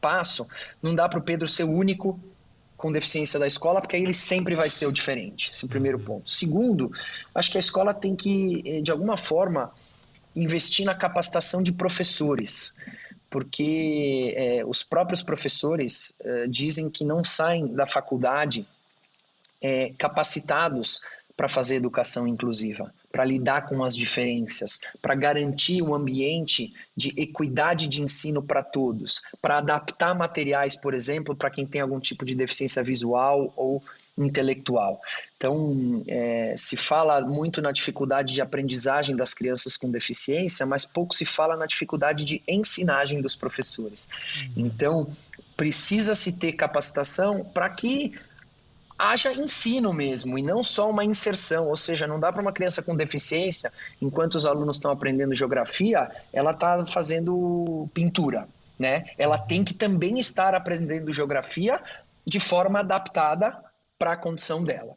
passo, 0.00 0.46
não 0.80 0.94
dá 0.94 1.08
para 1.08 1.18
o 1.18 1.22
Pedro 1.22 1.48
ser 1.48 1.64
o 1.64 1.70
único 1.70 2.18
com 2.76 2.92
deficiência 2.92 3.40
da 3.40 3.46
escola, 3.46 3.80
porque 3.80 3.96
aí 3.96 4.02
ele 4.04 4.14
sempre 4.14 4.54
vai 4.54 4.70
ser 4.70 4.86
o 4.86 4.92
diferente. 4.92 5.50
Esse 5.50 5.64
é 5.64 5.66
o 5.66 5.68
primeiro 5.68 5.98
ponto. 5.98 6.30
Segundo, 6.30 6.92
acho 7.34 7.50
que 7.50 7.58
a 7.58 7.60
escola 7.60 7.92
tem 7.92 8.14
que, 8.14 8.62
eh, 8.64 8.80
de 8.80 8.92
alguma 8.92 9.16
forma, 9.16 9.72
investir 10.34 10.86
na 10.86 10.94
capacitação 10.94 11.60
de 11.60 11.72
professores, 11.72 12.72
porque 13.30 14.34
é, 14.36 14.64
os 14.64 14.82
próprios 14.82 15.22
professores 15.22 16.16
é, 16.20 16.46
dizem 16.46 16.90
que 16.90 17.04
não 17.04 17.22
saem 17.22 17.66
da 17.74 17.86
faculdade 17.86 18.66
é, 19.60 19.92
capacitados 19.98 21.00
para 21.36 21.48
fazer 21.48 21.76
educação 21.76 22.26
inclusiva, 22.26 22.92
para 23.10 23.24
lidar 23.24 23.68
com 23.68 23.82
as 23.82 23.96
diferenças, 23.96 24.80
para 25.00 25.14
garantir 25.14 25.82
um 25.82 25.94
ambiente 25.94 26.72
de 26.96 27.08
equidade 27.16 27.88
de 27.88 28.02
ensino 28.02 28.42
para 28.42 28.62
todos, 28.62 29.22
para 29.40 29.58
adaptar 29.58 30.14
materiais, 30.14 30.76
por 30.76 30.94
exemplo, 30.94 31.34
para 31.34 31.50
quem 31.50 31.66
tem 31.66 31.80
algum 31.80 31.98
tipo 31.98 32.24
de 32.24 32.34
deficiência 32.34 32.82
visual 32.82 33.52
ou 33.56 33.82
intelectual. 34.16 35.00
Então, 35.36 36.02
é, 36.08 36.54
se 36.56 36.76
fala 36.76 37.20
muito 37.20 37.62
na 37.62 37.70
dificuldade 37.70 38.34
de 38.34 38.42
aprendizagem 38.42 39.14
das 39.14 39.32
crianças 39.32 39.76
com 39.76 39.90
deficiência, 39.90 40.66
mas 40.66 40.84
pouco 40.84 41.14
se 41.14 41.24
fala 41.24 41.56
na 41.56 41.66
dificuldade 41.66 42.24
de 42.24 42.42
ensinagem 42.46 43.22
dos 43.22 43.36
professores. 43.36 44.08
Uhum. 44.56 44.66
Então, 44.66 45.16
precisa 45.56 46.14
se 46.14 46.38
ter 46.38 46.52
capacitação 46.52 47.44
para 47.44 47.68
que 47.70 48.14
haja 48.98 49.32
ensino 49.32 49.92
mesmo 49.92 50.36
e 50.36 50.42
não 50.42 50.64
só 50.64 50.90
uma 50.90 51.04
inserção, 51.04 51.68
ou 51.68 51.76
seja, 51.76 52.06
não 52.06 52.18
dá 52.18 52.32
para 52.32 52.42
uma 52.42 52.52
criança 52.52 52.82
com 52.82 52.96
deficiência, 52.96 53.72
enquanto 54.02 54.34
os 54.34 54.44
alunos 54.44 54.76
estão 54.76 54.90
aprendendo 54.90 55.34
geografia, 55.34 56.10
ela 56.32 56.50
está 56.50 56.84
fazendo 56.84 57.88
pintura, 57.94 58.48
né? 58.78 59.04
Ela 59.16 59.38
tem 59.38 59.62
que 59.62 59.72
também 59.72 60.18
estar 60.18 60.54
aprendendo 60.54 61.12
geografia 61.12 61.80
de 62.26 62.40
forma 62.40 62.80
adaptada 62.80 63.56
para 63.98 64.12
a 64.12 64.16
condição 64.16 64.64
dela. 64.64 64.94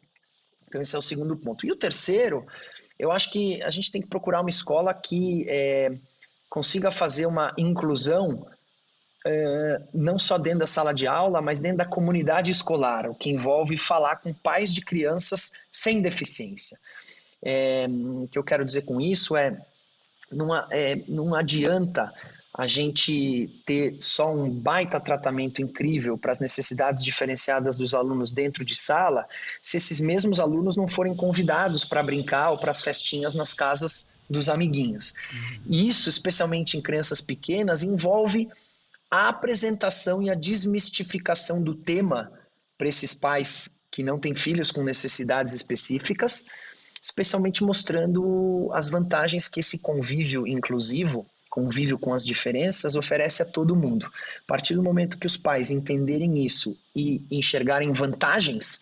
Então 0.66 0.80
esse 0.80 0.96
é 0.96 0.98
o 0.98 1.02
segundo 1.02 1.36
ponto. 1.36 1.66
E 1.66 1.70
o 1.70 1.76
terceiro, 1.76 2.46
eu 2.98 3.12
acho 3.12 3.30
que 3.30 3.62
a 3.62 3.70
gente 3.70 3.92
tem 3.92 4.02
que 4.02 4.08
procurar 4.08 4.40
uma 4.40 4.50
escola 4.50 4.92
que 4.92 5.46
é, 5.48 5.92
consiga 6.50 6.90
fazer 6.90 7.26
uma 7.26 7.52
inclusão 7.56 8.46
não 9.94 10.18
só 10.18 10.36
dentro 10.36 10.60
da 10.60 10.66
sala 10.66 10.92
de 10.92 11.06
aula, 11.06 11.40
mas 11.40 11.60
dentro 11.60 11.78
da 11.78 11.84
comunidade 11.84 12.50
escolar, 12.50 13.08
o 13.08 13.14
que 13.14 13.30
envolve 13.30 13.76
falar 13.76 14.16
com 14.16 14.34
pais 14.34 14.72
de 14.74 14.80
crianças 14.80 15.52
sem 15.70 16.02
deficiência. 16.02 16.78
É, 17.44 17.86
o 17.88 18.28
que 18.30 18.38
eu 18.38 18.44
quero 18.44 18.64
dizer 18.64 18.82
com 18.82 19.00
isso 19.00 19.36
é 19.36 19.56
não, 20.30 20.54
é, 20.70 21.02
não 21.08 21.34
adianta 21.34 22.12
a 22.56 22.66
gente 22.66 23.48
ter 23.64 23.96
só 23.98 24.32
um 24.32 24.50
baita 24.50 25.00
tratamento 25.00 25.62
incrível 25.62 26.18
para 26.18 26.32
as 26.32 26.40
necessidades 26.40 27.02
diferenciadas 27.02 27.76
dos 27.76 27.94
alunos 27.94 28.30
dentro 28.30 28.64
de 28.64 28.76
sala, 28.76 29.26
se 29.62 29.78
esses 29.78 30.00
mesmos 30.00 30.38
alunos 30.38 30.76
não 30.76 30.86
forem 30.86 31.14
convidados 31.14 31.84
para 31.84 32.02
brincar 32.02 32.50
ou 32.50 32.58
para 32.58 32.70
as 32.70 32.82
festinhas 32.82 33.34
nas 33.34 33.54
casas 33.54 34.10
dos 34.28 34.48
amiguinhos. 34.50 35.14
Uhum. 35.32 35.60
E 35.66 35.88
isso, 35.88 36.10
especialmente 36.10 36.76
em 36.76 36.82
crianças 36.82 37.20
pequenas, 37.20 37.82
envolve 37.82 38.50
a 39.12 39.28
apresentação 39.28 40.22
e 40.22 40.30
a 40.30 40.34
desmistificação 40.34 41.62
do 41.62 41.74
tema 41.74 42.32
para 42.78 42.88
esses 42.88 43.12
pais 43.12 43.82
que 43.90 44.02
não 44.02 44.18
têm 44.18 44.34
filhos 44.34 44.70
com 44.70 44.82
necessidades 44.82 45.52
específicas, 45.52 46.46
especialmente 47.02 47.62
mostrando 47.62 48.70
as 48.72 48.88
vantagens 48.88 49.48
que 49.48 49.60
esse 49.60 49.80
convívio 49.80 50.46
inclusivo, 50.46 51.26
convívio 51.50 51.98
com 51.98 52.14
as 52.14 52.24
diferenças, 52.24 52.94
oferece 52.94 53.42
a 53.42 53.44
todo 53.44 53.76
mundo. 53.76 54.06
A 54.06 54.46
partir 54.46 54.74
do 54.76 54.82
momento 54.82 55.18
que 55.18 55.26
os 55.26 55.36
pais 55.36 55.70
entenderem 55.70 56.42
isso 56.42 56.74
e 56.96 57.22
enxergarem 57.30 57.92
vantagens 57.92 58.80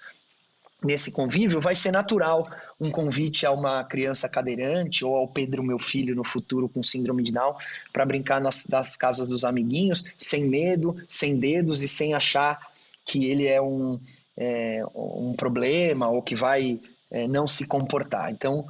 nesse 0.82 1.12
convívio, 1.12 1.60
vai 1.60 1.74
ser 1.74 1.90
natural 1.90 2.50
um 2.80 2.90
convite 2.90 3.44
a 3.44 3.50
uma 3.50 3.84
criança 3.84 4.28
cadeirante 4.28 5.04
ou 5.04 5.14
ao 5.14 5.28
Pedro, 5.28 5.62
meu 5.62 5.78
filho, 5.78 6.14
no 6.14 6.24
futuro 6.24 6.68
com 6.68 6.82
síndrome 6.82 7.22
de 7.22 7.32
Down, 7.32 7.54
para 7.92 8.06
brincar 8.06 8.40
nas, 8.40 8.66
nas 8.68 8.96
casas 8.96 9.28
dos 9.28 9.44
amiguinhos, 9.44 10.04
sem 10.16 10.48
medo, 10.48 10.96
sem 11.08 11.38
dedos 11.38 11.82
e 11.82 11.88
sem 11.88 12.14
achar 12.14 12.70
que 13.04 13.26
ele 13.26 13.46
é 13.46 13.60
um, 13.60 14.00
é, 14.36 14.82
um 14.94 15.34
problema 15.36 16.08
ou 16.08 16.22
que 16.22 16.34
vai 16.34 16.80
é, 17.10 17.26
não 17.28 17.46
se 17.46 17.66
comportar. 17.66 18.30
Então, 18.30 18.66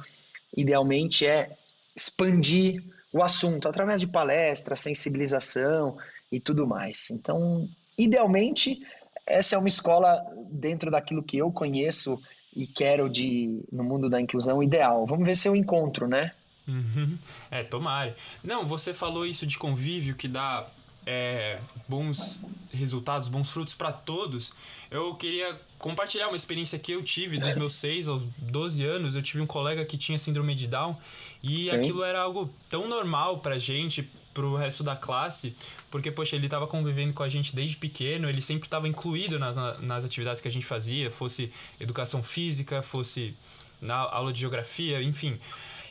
idealmente 0.55 1.25
é 1.25 1.51
expandir 1.95 2.83
o 3.13 3.21
assunto 3.21 3.67
através 3.67 4.01
de 4.01 4.07
palestras, 4.07 4.81
sensibilização 4.81 5.97
e 6.31 6.39
tudo 6.39 6.67
mais. 6.67 7.11
Então, 7.11 7.67
idealmente, 7.97 8.81
essa 9.25 9.55
é 9.55 9.57
uma 9.59 9.67
escola 9.67 10.23
dentro 10.49 10.91
daquilo 10.91 11.23
que 11.23 11.37
eu 11.37 11.51
conheço 11.51 12.19
e 12.55 12.67
quero 12.67 13.09
de 13.09 13.63
no 13.71 13.83
mundo 13.83 14.09
da 14.09 14.19
inclusão 14.19 14.61
ideal. 14.61 15.05
Vamos 15.05 15.25
ver 15.25 15.35
se 15.35 15.47
eu 15.47 15.55
encontro, 15.55 16.07
né? 16.07 16.31
Uhum. 16.67 17.17
É, 17.49 17.63
tomare. 17.63 18.13
Não, 18.43 18.65
você 18.65 18.93
falou 18.93 19.25
isso 19.25 19.45
de 19.45 19.57
convívio 19.57 20.15
que 20.15 20.27
dá 20.27 20.67
é, 21.05 21.55
bons 21.87 22.39
resultados, 22.71 23.27
bons 23.27 23.49
frutos 23.49 23.73
para 23.73 23.91
todos. 23.91 24.53
Eu 24.89 25.15
queria 25.15 25.59
compartilhar 25.79 26.27
uma 26.27 26.37
experiência 26.37 26.77
que 26.77 26.91
eu 26.91 27.03
tive 27.03 27.37
dos 27.37 27.55
meus 27.55 27.75
6 27.75 28.07
aos 28.07 28.23
12 28.37 28.83
anos. 28.83 29.15
Eu 29.15 29.23
tive 29.23 29.41
um 29.41 29.47
colega 29.47 29.85
que 29.85 29.97
tinha 29.97 30.19
síndrome 30.19 30.53
de 30.53 30.67
Down 30.67 30.95
e 31.41 31.67
Sim. 31.67 31.75
aquilo 31.75 32.03
era 32.03 32.21
algo 32.21 32.53
tão 32.69 32.87
normal 32.87 33.39
pra 33.39 33.57
gente, 33.57 34.07
pro 34.33 34.55
resto 34.55 34.83
da 34.83 34.95
classe, 34.95 35.55
porque, 35.89 36.11
poxa, 36.11 36.35
ele 36.35 36.45
estava 36.45 36.67
convivendo 36.67 37.13
com 37.13 37.23
a 37.23 37.29
gente 37.29 37.55
desde 37.55 37.77
pequeno, 37.77 38.29
ele 38.29 38.41
sempre 38.41 38.67
estava 38.67 38.87
incluído 38.87 39.37
nas, 39.37 39.55
nas 39.81 40.05
atividades 40.05 40.41
que 40.41 40.47
a 40.47 40.51
gente 40.51 40.65
fazia, 40.65 41.11
fosse 41.11 41.51
educação 41.79 42.23
física, 42.23 42.81
fosse 42.81 43.35
na 43.81 43.95
aula 43.95 44.31
de 44.31 44.39
geografia, 44.39 45.01
enfim. 45.01 45.39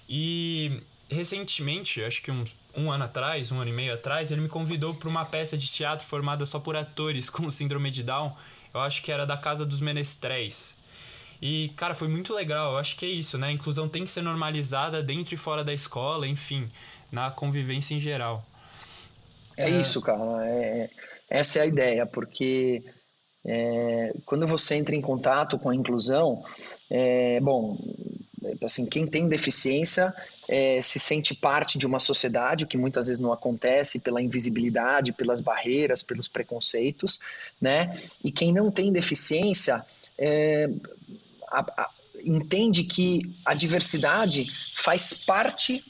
E 0.08 0.80
recentemente, 1.10 2.02
acho 2.02 2.22
que 2.22 2.30
um, 2.30 2.44
um 2.74 2.90
ano 2.90 3.04
atrás, 3.04 3.50
um 3.50 3.60
ano 3.60 3.70
e 3.70 3.74
meio 3.74 3.94
atrás, 3.94 4.30
ele 4.30 4.40
me 4.40 4.48
convidou 4.48 4.94
para 4.94 5.08
uma 5.08 5.24
peça 5.24 5.56
de 5.56 5.68
teatro 5.68 6.06
formada 6.06 6.46
só 6.46 6.58
por 6.58 6.76
atores 6.76 7.28
com 7.30 7.50
síndrome 7.50 7.90
de 7.90 8.02
Down. 8.02 8.34
Eu 8.72 8.80
acho 8.80 9.02
que 9.02 9.10
era 9.10 9.26
da 9.26 9.36
Casa 9.36 9.66
dos 9.66 9.80
Menestréis. 9.80 10.78
E, 11.42 11.72
cara, 11.74 11.94
foi 11.94 12.06
muito 12.06 12.34
legal. 12.34 12.72
Eu 12.72 12.78
acho 12.78 12.96
que 12.96 13.06
é 13.06 13.08
isso, 13.08 13.38
né? 13.38 13.48
A 13.48 13.52
inclusão 13.52 13.88
tem 13.88 14.04
que 14.04 14.10
ser 14.10 14.20
normalizada 14.20 15.02
dentro 15.02 15.34
e 15.34 15.38
fora 15.38 15.64
da 15.64 15.72
escola, 15.72 16.26
enfim 16.26 16.68
na 17.10 17.30
convivência 17.30 17.94
em 17.94 18.00
geral. 18.00 18.44
É, 19.56 19.64
é 19.64 19.80
isso, 19.80 20.00
cara. 20.00 20.46
É, 20.46 20.88
essa 21.28 21.58
é 21.58 21.62
a 21.62 21.66
ideia, 21.66 22.06
porque 22.06 22.82
É, 23.42 24.12
quando 24.26 24.46
você 24.46 24.74
entra 24.74 24.94
em 24.94 25.00
contato 25.00 25.58
com 25.58 25.70
a 25.70 25.74
inclusão, 25.74 26.44
é, 26.90 27.40
bom, 27.40 27.74
assim, 28.62 28.84
quem 28.84 29.06
tem 29.06 29.28
deficiência 29.28 30.12
é, 30.46 30.82
se 30.82 30.98
sente 30.98 31.34
parte 31.34 31.78
de 31.78 31.86
uma 31.86 31.98
sociedade, 31.98 32.64
o 32.64 32.66
que 32.66 32.76
muitas 32.76 33.06
vezes 33.06 33.18
não 33.18 33.32
acontece 33.32 34.00
pela 34.00 34.20
invisibilidade, 34.20 35.12
pelas 35.12 35.40
barreiras, 35.40 36.02
pelos 36.02 36.28
preconceitos, 36.28 37.20
né? 37.58 37.98
E 38.22 38.30
quem 38.30 38.52
não 38.52 38.70
tem 38.70 38.92
deficiência 38.92 39.82
é, 40.18 40.68
a, 41.48 41.60
a, 41.60 41.90
entende 42.22 42.84
que 42.84 43.22
a 43.46 43.54
diversidade 43.54 44.44
faz 44.50 45.24
parte 45.24 45.82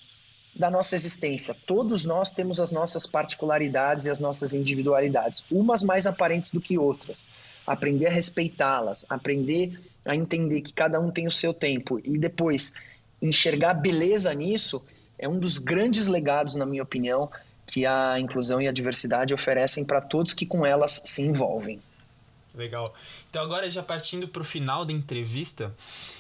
da 0.61 0.71
nossa 0.71 0.95
existência. 0.95 1.57
Todos 1.67 2.05
nós 2.05 2.35
temos 2.35 2.61
as 2.61 2.71
nossas 2.71 3.07
particularidades 3.07 4.05
e 4.05 4.11
as 4.11 4.21
nossas 4.21 4.53
individualidades, 4.53 5.43
umas 5.51 5.83
mais 5.83 6.07
aparentes 6.07 6.53
do 6.53 6.61
que 6.61 6.77
outras. 6.77 7.31
Aprender 7.67 8.09
a 8.09 8.13
respeitá-las, 8.13 9.07
aprender 9.09 9.81
a 10.05 10.15
entender 10.15 10.61
que 10.61 10.73
cada 10.73 11.01
um 11.01 11.11
tem 11.11 11.27
o 11.27 11.31
seu 11.31 11.55
tempo 11.55 11.99
e 12.05 12.19
depois 12.19 12.75
enxergar 13.23 13.75
beleza 13.75 14.33
nisso 14.35 14.83
é 15.19 15.27
um 15.27 15.39
dos 15.39 15.59
grandes 15.59 16.07
legados, 16.07 16.57
na 16.57 16.67
minha 16.67 16.83
opinião, 16.83 17.31
que 17.67 17.87
a 17.87 18.21
inclusão 18.21 18.61
e 18.61 18.69
a 18.69 18.73
diversidade 18.73 19.33
oferecem 19.33 19.85
para 19.85 20.01
todos 20.01 20.35
que 20.35 20.45
com 20.45 20.67
elas 20.67 21.03
se 21.07 21.23
envolvem. 21.23 21.81
Legal. 22.55 22.95
Então 23.31 23.43
agora 23.43 23.71
já 23.71 23.83
partindo 23.83 24.29
para 24.29 24.43
o 24.43 24.45
final 24.45 24.85
da 24.85 24.93
entrevista, 24.93 25.75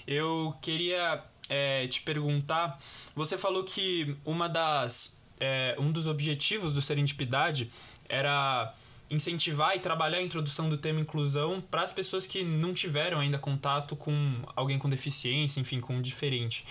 eu 0.06 0.54
queria 0.62 1.22
é, 1.50 1.86
te 1.88 2.00
perguntar, 2.00 2.78
você 3.14 3.36
falou 3.36 3.64
que 3.64 4.16
uma 4.24 4.48
das 4.48 5.18
é, 5.40 5.74
um 5.78 5.90
dos 5.90 6.06
objetivos 6.06 6.72
do 6.72 6.80
Serendipidade 6.80 7.70
era 8.08 8.72
incentivar 9.10 9.74
e 9.74 9.80
trabalhar 9.80 10.18
a 10.18 10.22
introdução 10.22 10.70
do 10.70 10.78
tema 10.78 11.00
inclusão 11.00 11.60
para 11.60 11.82
as 11.82 11.92
pessoas 11.92 12.26
que 12.26 12.44
não 12.44 12.72
tiveram 12.72 13.18
ainda 13.18 13.38
contato 13.38 13.96
com 13.96 14.36
alguém 14.54 14.78
com 14.78 14.88
deficiência, 14.88 15.58
enfim, 15.60 15.80
com 15.80 15.96
um 15.96 16.02
diferente. 16.02 16.64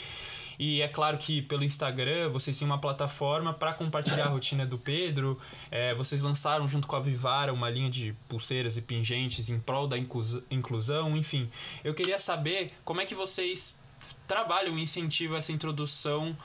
E 0.58 0.82
é 0.82 0.90
claro 0.90 1.18
que 1.18 1.42
pelo 1.42 1.64
Instagram 1.64 2.30
vocês 2.30 2.58
têm 2.58 2.66
uma 2.66 2.78
plataforma 2.78 3.54
para 3.54 3.74
compartilhar 3.74 4.26
a 4.26 4.30
rotina 4.30 4.66
do 4.66 4.78
Pedro. 4.78 5.40
É, 5.72 5.96
vocês 5.96 6.22
lançaram 6.22 6.68
junto 6.68 6.86
com 6.86 6.98
a 6.98 7.00
Vivara 7.00 7.54
uma 7.54 7.70
linha 7.70 7.90
de 7.90 8.14
pulseiras 8.28 8.76
e 8.76 8.82
pingentes 8.82 9.50
em 9.50 9.58
prol 9.58 9.88
da 9.88 9.98
inclusão, 9.98 11.16
enfim. 11.16 11.50
Eu 11.82 11.94
queria 11.94 12.20
saber 12.20 12.74
como 12.84 13.00
é 13.00 13.06
que 13.06 13.16
vocês 13.16 13.79
trabalham 14.28 14.78
e 14.78 14.84
incentivam 14.84 15.38
essa 15.38 15.52
introdução 15.52 16.36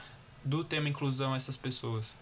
do 0.45 0.63
tema 0.63 0.89
inclusão 0.89 1.33
a 1.33 1.37
essas 1.37 1.57
pessoas. 1.57 2.13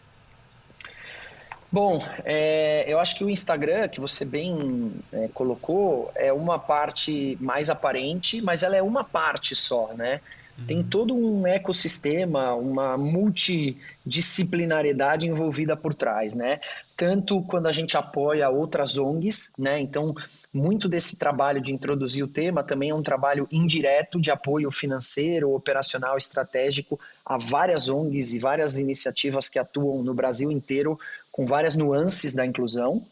Bom, 1.71 2.07
é, 2.25 2.85
eu 2.87 3.01
acho 3.01 3.17
que 3.17 3.25
o 3.25 3.31
Instagram, 3.31 3.89
que 3.89 3.99
você 3.99 4.27
bem 4.27 4.93
é, 5.11 5.29
colocou, 5.33 6.13
é 6.15 6.31
uma 6.31 6.59
parte 6.59 7.37
mais 7.41 7.71
aparente, 7.71 8.43
mas 8.43 8.63
ela 8.63 8.77
é 8.77 8.83
uma 8.83 9.03
parte 9.03 9.55
só, 9.55 9.91
né? 9.95 10.21
Uhum. 10.59 10.67
Tem 10.67 10.83
todo 10.83 11.15
um 11.15 11.47
ecossistema, 11.47 12.53
uma 12.55 12.99
multidisciplinariedade 12.99 15.27
envolvida 15.27 15.75
por 15.77 15.95
trás, 15.95 16.35
né? 16.35 16.61
Tanto 16.97 17.41
quando 17.43 17.67
a 17.67 17.73
gente 17.73 17.97
apoia 17.97 18.51
outras 18.51 18.99
ONGs, 18.99 19.55
né? 19.59 19.81
Então, 19.81 20.15
muito 20.53 20.89
desse 20.89 21.19
trabalho 21.19 21.61
de 21.61 21.73
introduzir 21.73 22.23
o 22.23 22.29
tema 22.29 22.63
também 22.63 22.91
é 22.91 22.95
um 22.95 23.03
trabalho 23.03 23.49
indireto 23.51 24.21
de 24.21 24.31
apoio 24.31 24.71
financeiro, 24.71 25.55
operacional, 25.55 26.19
estratégico 26.19 27.01
a 27.25 27.39
várias 27.39 27.89
ONGs 27.89 28.35
e 28.35 28.39
várias 28.39 28.79
iniciativas 28.79 29.49
que 29.49 29.59
atuam 29.59 30.03
no 30.03 30.13
Brasil 30.13 30.53
inteiro 30.53 31.01
com 31.31 31.47
várias 31.47 31.75
nuances 31.75 32.35
da 32.35 32.45
inclusão. 32.45 33.03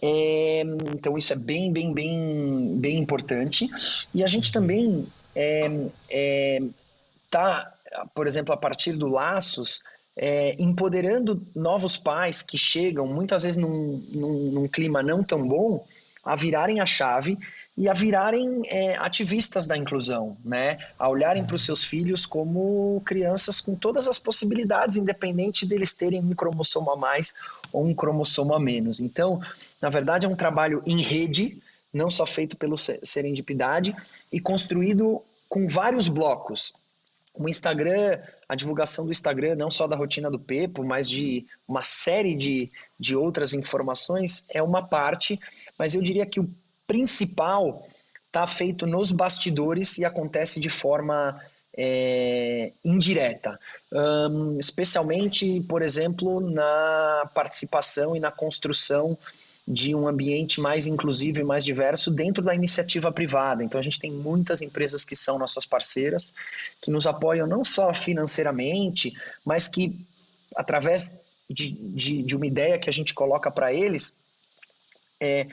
É, 0.00 0.62
então 0.94 1.18
isso 1.18 1.32
é 1.32 1.36
bem, 1.36 1.72
bem, 1.72 1.92
bem, 1.92 2.76
bem 2.78 2.98
importante. 2.98 3.68
E 4.14 4.22
a 4.22 4.26
gente 4.26 4.52
também 4.52 5.06
é, 5.34 5.70
é, 6.10 6.62
tá, 7.30 7.72
por 8.14 8.26
exemplo, 8.26 8.52
a 8.52 8.56
partir 8.56 8.92
do 8.92 9.08
Laços, 9.08 9.82
é, 10.16 10.54
empoderando 10.58 11.42
novos 11.54 11.96
pais 11.96 12.42
que 12.42 12.58
chegam 12.58 13.06
muitas 13.06 13.42
vezes 13.44 13.56
num, 13.56 14.04
num, 14.10 14.50
num 14.52 14.68
clima 14.68 15.02
não 15.02 15.24
tão 15.24 15.46
bom 15.46 15.84
a 16.22 16.36
virarem 16.36 16.80
a 16.80 16.86
chave 16.86 17.38
e 17.76 17.88
a 17.88 17.94
virarem 17.94 18.62
é, 18.66 18.96
ativistas 18.96 19.66
da 19.66 19.76
inclusão, 19.76 20.36
né? 20.44 20.78
A 20.98 21.08
olharem 21.08 21.44
para 21.44 21.56
os 21.56 21.64
seus 21.64 21.82
filhos 21.82 22.26
como 22.26 23.00
crianças 23.04 23.60
com 23.60 23.74
todas 23.74 24.06
as 24.06 24.18
possibilidades, 24.18 24.96
independente 24.96 25.64
deles 25.64 25.94
terem 25.94 26.20
um 26.20 26.34
cromossomo 26.34 26.90
a 26.90 26.96
mais 26.96 27.34
ou 27.72 27.86
um 27.86 27.94
cromossomo 27.94 28.54
a 28.54 28.60
menos. 28.60 29.00
Então, 29.00 29.40
na 29.80 29.88
verdade, 29.88 30.26
é 30.26 30.28
um 30.28 30.36
trabalho 30.36 30.82
em 30.84 31.00
rede, 31.00 31.60
não 31.92 32.10
só 32.10 32.24
feito 32.24 32.56
pelo 32.56 32.76
Serendipidade, 32.76 33.94
e 34.32 34.40
construído 34.40 35.22
com 35.48 35.68
vários 35.68 36.08
blocos. 36.08 36.72
O 37.34 37.48
Instagram, 37.48 38.18
a 38.48 38.54
divulgação 38.54 39.06
do 39.06 39.12
Instagram, 39.12 39.54
não 39.56 39.70
só 39.70 39.86
da 39.86 39.96
rotina 39.96 40.30
do 40.30 40.38
Pepo, 40.38 40.84
mas 40.84 41.08
de 41.08 41.46
uma 41.66 41.82
série 41.82 42.34
de, 42.34 42.70
de 42.98 43.16
outras 43.16 43.52
informações, 43.52 44.46
é 44.50 44.62
uma 44.62 44.82
parte, 44.82 45.38
mas 45.78 45.94
eu 45.94 46.02
diria 46.02 46.26
que 46.26 46.40
o 46.40 46.50
principal 46.86 47.86
está 48.26 48.46
feito 48.46 48.86
nos 48.86 49.12
bastidores 49.12 49.98
e 49.98 50.04
acontece 50.04 50.58
de 50.60 50.70
forma 50.70 51.38
é, 51.76 52.72
indireta, 52.84 53.58
um, 53.90 54.58
especialmente, 54.58 55.60
por 55.62 55.82
exemplo, 55.82 56.40
na 56.40 57.30
participação 57.34 58.14
e 58.14 58.20
na 58.20 58.30
construção 58.30 59.18
de 59.66 59.94
um 59.94 60.08
ambiente 60.08 60.60
mais 60.60 60.86
inclusivo 60.86 61.40
e 61.40 61.44
mais 61.44 61.64
diverso 61.64 62.10
dentro 62.10 62.42
da 62.42 62.54
iniciativa 62.54 63.12
privada. 63.12 63.62
Então, 63.62 63.78
a 63.78 63.82
gente 63.82 63.98
tem 63.98 64.10
muitas 64.10 64.60
empresas 64.60 65.04
que 65.04 65.14
são 65.14 65.38
nossas 65.38 65.64
parceiras, 65.64 66.34
que 66.80 66.90
nos 66.90 67.06
apoiam 67.06 67.46
não 67.46 67.62
só 67.62 67.94
financeiramente, 67.94 69.12
mas 69.44 69.68
que, 69.68 70.04
através 70.56 71.16
de, 71.48 71.70
de, 71.70 72.22
de 72.22 72.36
uma 72.36 72.46
ideia 72.46 72.78
que 72.78 72.90
a 72.90 72.92
gente 72.92 73.14
coloca 73.14 73.50
para 73.50 73.72
eles, 73.72 74.20
é, 75.20 75.46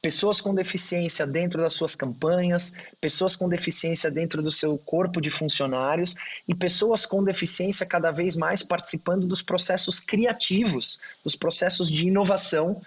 pessoas 0.00 0.40
com 0.40 0.54
deficiência 0.54 1.26
dentro 1.26 1.60
das 1.60 1.74
suas 1.74 1.94
campanhas, 1.94 2.74
pessoas 3.00 3.34
com 3.34 3.48
deficiência 3.48 4.10
dentro 4.10 4.40
do 4.42 4.52
seu 4.52 4.78
corpo 4.78 5.20
de 5.20 5.30
funcionários 5.30 6.14
e 6.48 6.54
pessoas 6.54 7.04
com 7.04 7.22
deficiência 7.22 7.84
cada 7.84 8.10
vez 8.10 8.36
mais 8.36 8.62
participando 8.62 9.26
dos 9.26 9.42
processos 9.42 9.98
criativos, 9.98 11.00
dos 11.24 11.34
processos 11.34 11.90
de 11.90 12.06
inovação 12.06 12.80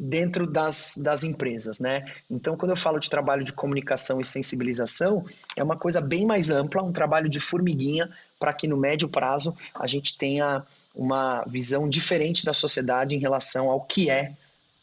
dentro 0.00 0.46
das, 0.46 0.96
das 0.96 1.24
empresas, 1.24 1.80
né? 1.80 2.06
Então, 2.30 2.56
quando 2.56 2.70
eu 2.70 2.76
falo 2.76 3.00
de 3.00 3.10
trabalho 3.10 3.42
de 3.42 3.52
comunicação 3.52 4.20
e 4.20 4.24
sensibilização, 4.24 5.26
é 5.56 5.62
uma 5.62 5.76
coisa 5.76 6.00
bem 6.00 6.24
mais 6.24 6.50
ampla, 6.50 6.82
um 6.82 6.92
trabalho 6.92 7.28
de 7.28 7.40
formiguinha 7.40 8.08
para 8.38 8.52
que 8.52 8.68
no 8.68 8.76
médio 8.76 9.08
prazo 9.08 9.56
a 9.74 9.88
gente 9.88 10.16
tenha 10.16 10.62
uma 10.94 11.44
visão 11.46 11.88
diferente 11.88 12.44
da 12.44 12.54
sociedade 12.54 13.16
em 13.16 13.18
relação 13.18 13.70
ao 13.70 13.80
que 13.80 14.08
é 14.08 14.32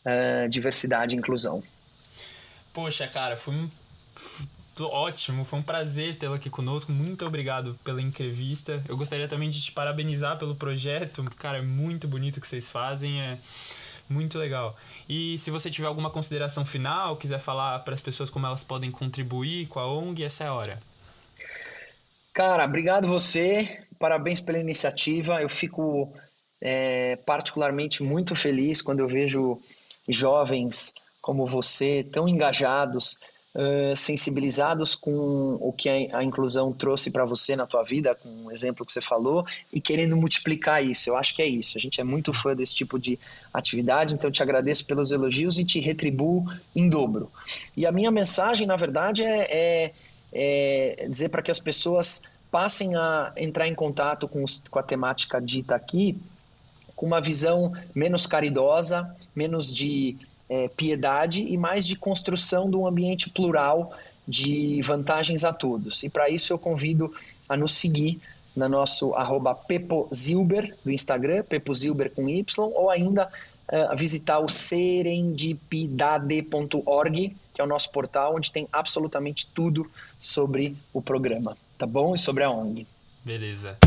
uh, 0.05 0.49
diversidade 0.49 1.15
e 1.15 1.17
inclusão. 1.17 1.63
Poxa, 2.73 3.07
cara, 3.07 3.37
foi 3.37 3.53
um 3.53 3.69
ótimo, 4.81 5.45
foi 5.45 5.59
um 5.59 5.63
prazer 5.63 6.17
tê-lo 6.17 6.33
aqui 6.33 6.49
conosco. 6.49 6.91
Muito 6.91 7.25
obrigado 7.25 7.79
pela 7.85 8.01
entrevista. 8.01 8.83
Eu 8.89 8.97
gostaria 8.97 9.29
também 9.29 9.49
de 9.49 9.61
te 9.61 9.71
parabenizar 9.71 10.37
pelo 10.37 10.55
projeto. 10.55 11.23
Cara, 11.37 11.59
é 11.59 11.61
muito 11.61 12.05
bonito 12.05 12.37
o 12.37 12.41
que 12.41 12.47
vocês 12.47 12.69
fazem, 12.69 13.21
é 13.21 13.37
muito 14.09 14.37
legal. 14.37 14.75
E 15.07 15.37
se 15.39 15.51
você 15.51 15.69
tiver 15.69 15.87
alguma 15.87 16.09
consideração 16.09 16.65
final, 16.65 17.17
quiser 17.17 17.39
falar 17.39 17.79
para 17.79 17.93
as 17.93 18.01
pessoas 18.01 18.29
como 18.29 18.45
elas 18.45 18.63
podem 18.63 18.91
contribuir 18.91 19.67
com 19.67 19.79
a 19.79 19.87
ONG, 19.91 20.23
essa 20.23 20.43
é 20.43 20.47
a 20.47 20.53
hora. 20.53 20.79
Cara, 22.33 22.65
obrigado 22.65 23.07
você. 23.07 23.81
Parabéns 23.97 24.41
pela 24.41 24.59
iniciativa. 24.59 25.41
Eu 25.41 25.49
fico 25.49 26.13
é, 26.61 27.15
particularmente 27.25 28.03
muito 28.03 28.35
feliz 28.35 28.81
quando 28.81 28.99
eu 28.99 29.07
vejo 29.07 29.59
jovens 30.07 30.93
como 31.21 31.47
você, 31.47 32.03
tão 32.03 32.29
engajados, 32.29 33.19
uh, 33.55 33.95
sensibilizados 33.95 34.93
com 34.93 35.57
o 35.59 35.73
que 35.73 35.89
a, 35.89 36.19
a 36.19 36.23
inclusão 36.23 36.71
trouxe 36.71 37.09
para 37.09 37.25
você 37.25 37.55
na 37.55 37.65
tua 37.65 37.83
vida, 37.83 38.13
com 38.13 38.45
o 38.45 38.51
exemplo 38.51 38.85
que 38.85 38.91
você 38.91 39.01
falou, 39.01 39.45
e 39.71 39.81
querendo 39.81 40.15
multiplicar 40.15 40.83
isso. 40.83 41.09
Eu 41.09 41.17
acho 41.17 41.35
que 41.35 41.41
é 41.41 41.47
isso. 41.47 41.77
A 41.77 41.81
gente 41.81 41.99
é 41.99 42.03
muito 42.03 42.33
fã 42.33 42.55
desse 42.55 42.75
tipo 42.75 42.99
de 42.99 43.17
atividade, 43.53 44.13
então 44.13 44.27
eu 44.27 44.33
te 44.33 44.43
agradeço 44.43 44.85
pelos 44.85 45.11
elogios 45.11 45.57
e 45.57 45.65
te 45.65 45.79
retribuo 45.79 46.45
em 46.75 46.89
dobro. 46.89 47.31
E 47.75 47.85
a 47.85 47.91
minha 47.91 48.11
mensagem, 48.11 48.67
na 48.67 48.75
verdade, 48.75 49.23
é, 49.23 49.47
é, 49.49 49.93
é 50.33 51.07
dizer 51.07 51.29
para 51.29 51.41
que 51.41 51.49
as 51.49 51.59
pessoas 51.59 52.23
passem 52.51 52.95
a 52.95 53.33
entrar 53.35 53.67
em 53.67 53.75
contato 53.75 54.27
com, 54.27 54.43
os, 54.43 54.61
com 54.69 54.79
a 54.79 54.83
temática 54.83 55.41
dita 55.41 55.75
aqui 55.75 56.17
com 56.95 57.05
uma 57.05 57.19
visão 57.19 57.73
menos 57.93 58.25
caridosa, 58.25 59.13
menos 59.35 59.71
de 59.71 60.17
é, 60.49 60.67
piedade 60.67 61.43
e 61.43 61.57
mais 61.57 61.85
de 61.85 61.95
construção 61.95 62.69
de 62.69 62.75
um 62.75 62.87
ambiente 62.87 63.29
plural 63.29 63.93
de 64.27 64.81
vantagens 64.81 65.43
a 65.43 65.53
todos. 65.53 66.03
E 66.03 66.09
para 66.09 66.29
isso 66.29 66.51
eu 66.51 66.57
convido 66.57 67.13
a 67.47 67.55
nos 67.55 67.73
seguir 67.73 68.19
no 68.55 68.67
nosso 68.69 69.13
arroba 69.13 69.53
Pepo 69.53 70.09
Zilber 70.13 70.75
do 70.83 70.91
Instagram, 70.91 71.43
Pepo 71.43 71.75
Zilber 71.75 72.11
com 72.11 72.29
Y, 72.29 72.71
ou 72.73 72.89
ainda 72.89 73.29
uh, 73.67 73.95
visitar 73.95 74.39
o 74.39 74.49
serendipidade.org, 74.49 77.35
que 77.53 77.61
é 77.61 77.63
o 77.63 77.67
nosso 77.67 77.91
portal, 77.91 78.35
onde 78.35 78.51
tem 78.51 78.67
absolutamente 78.71 79.51
tudo 79.51 79.87
sobre 80.19 80.75
o 80.93 81.01
programa, 81.01 81.57
tá 81.77 81.85
bom? 81.85 82.15
E 82.15 82.17
sobre 82.17 82.43
a 82.43 82.49
ONG. 82.49 82.87
Beleza. 83.23 83.77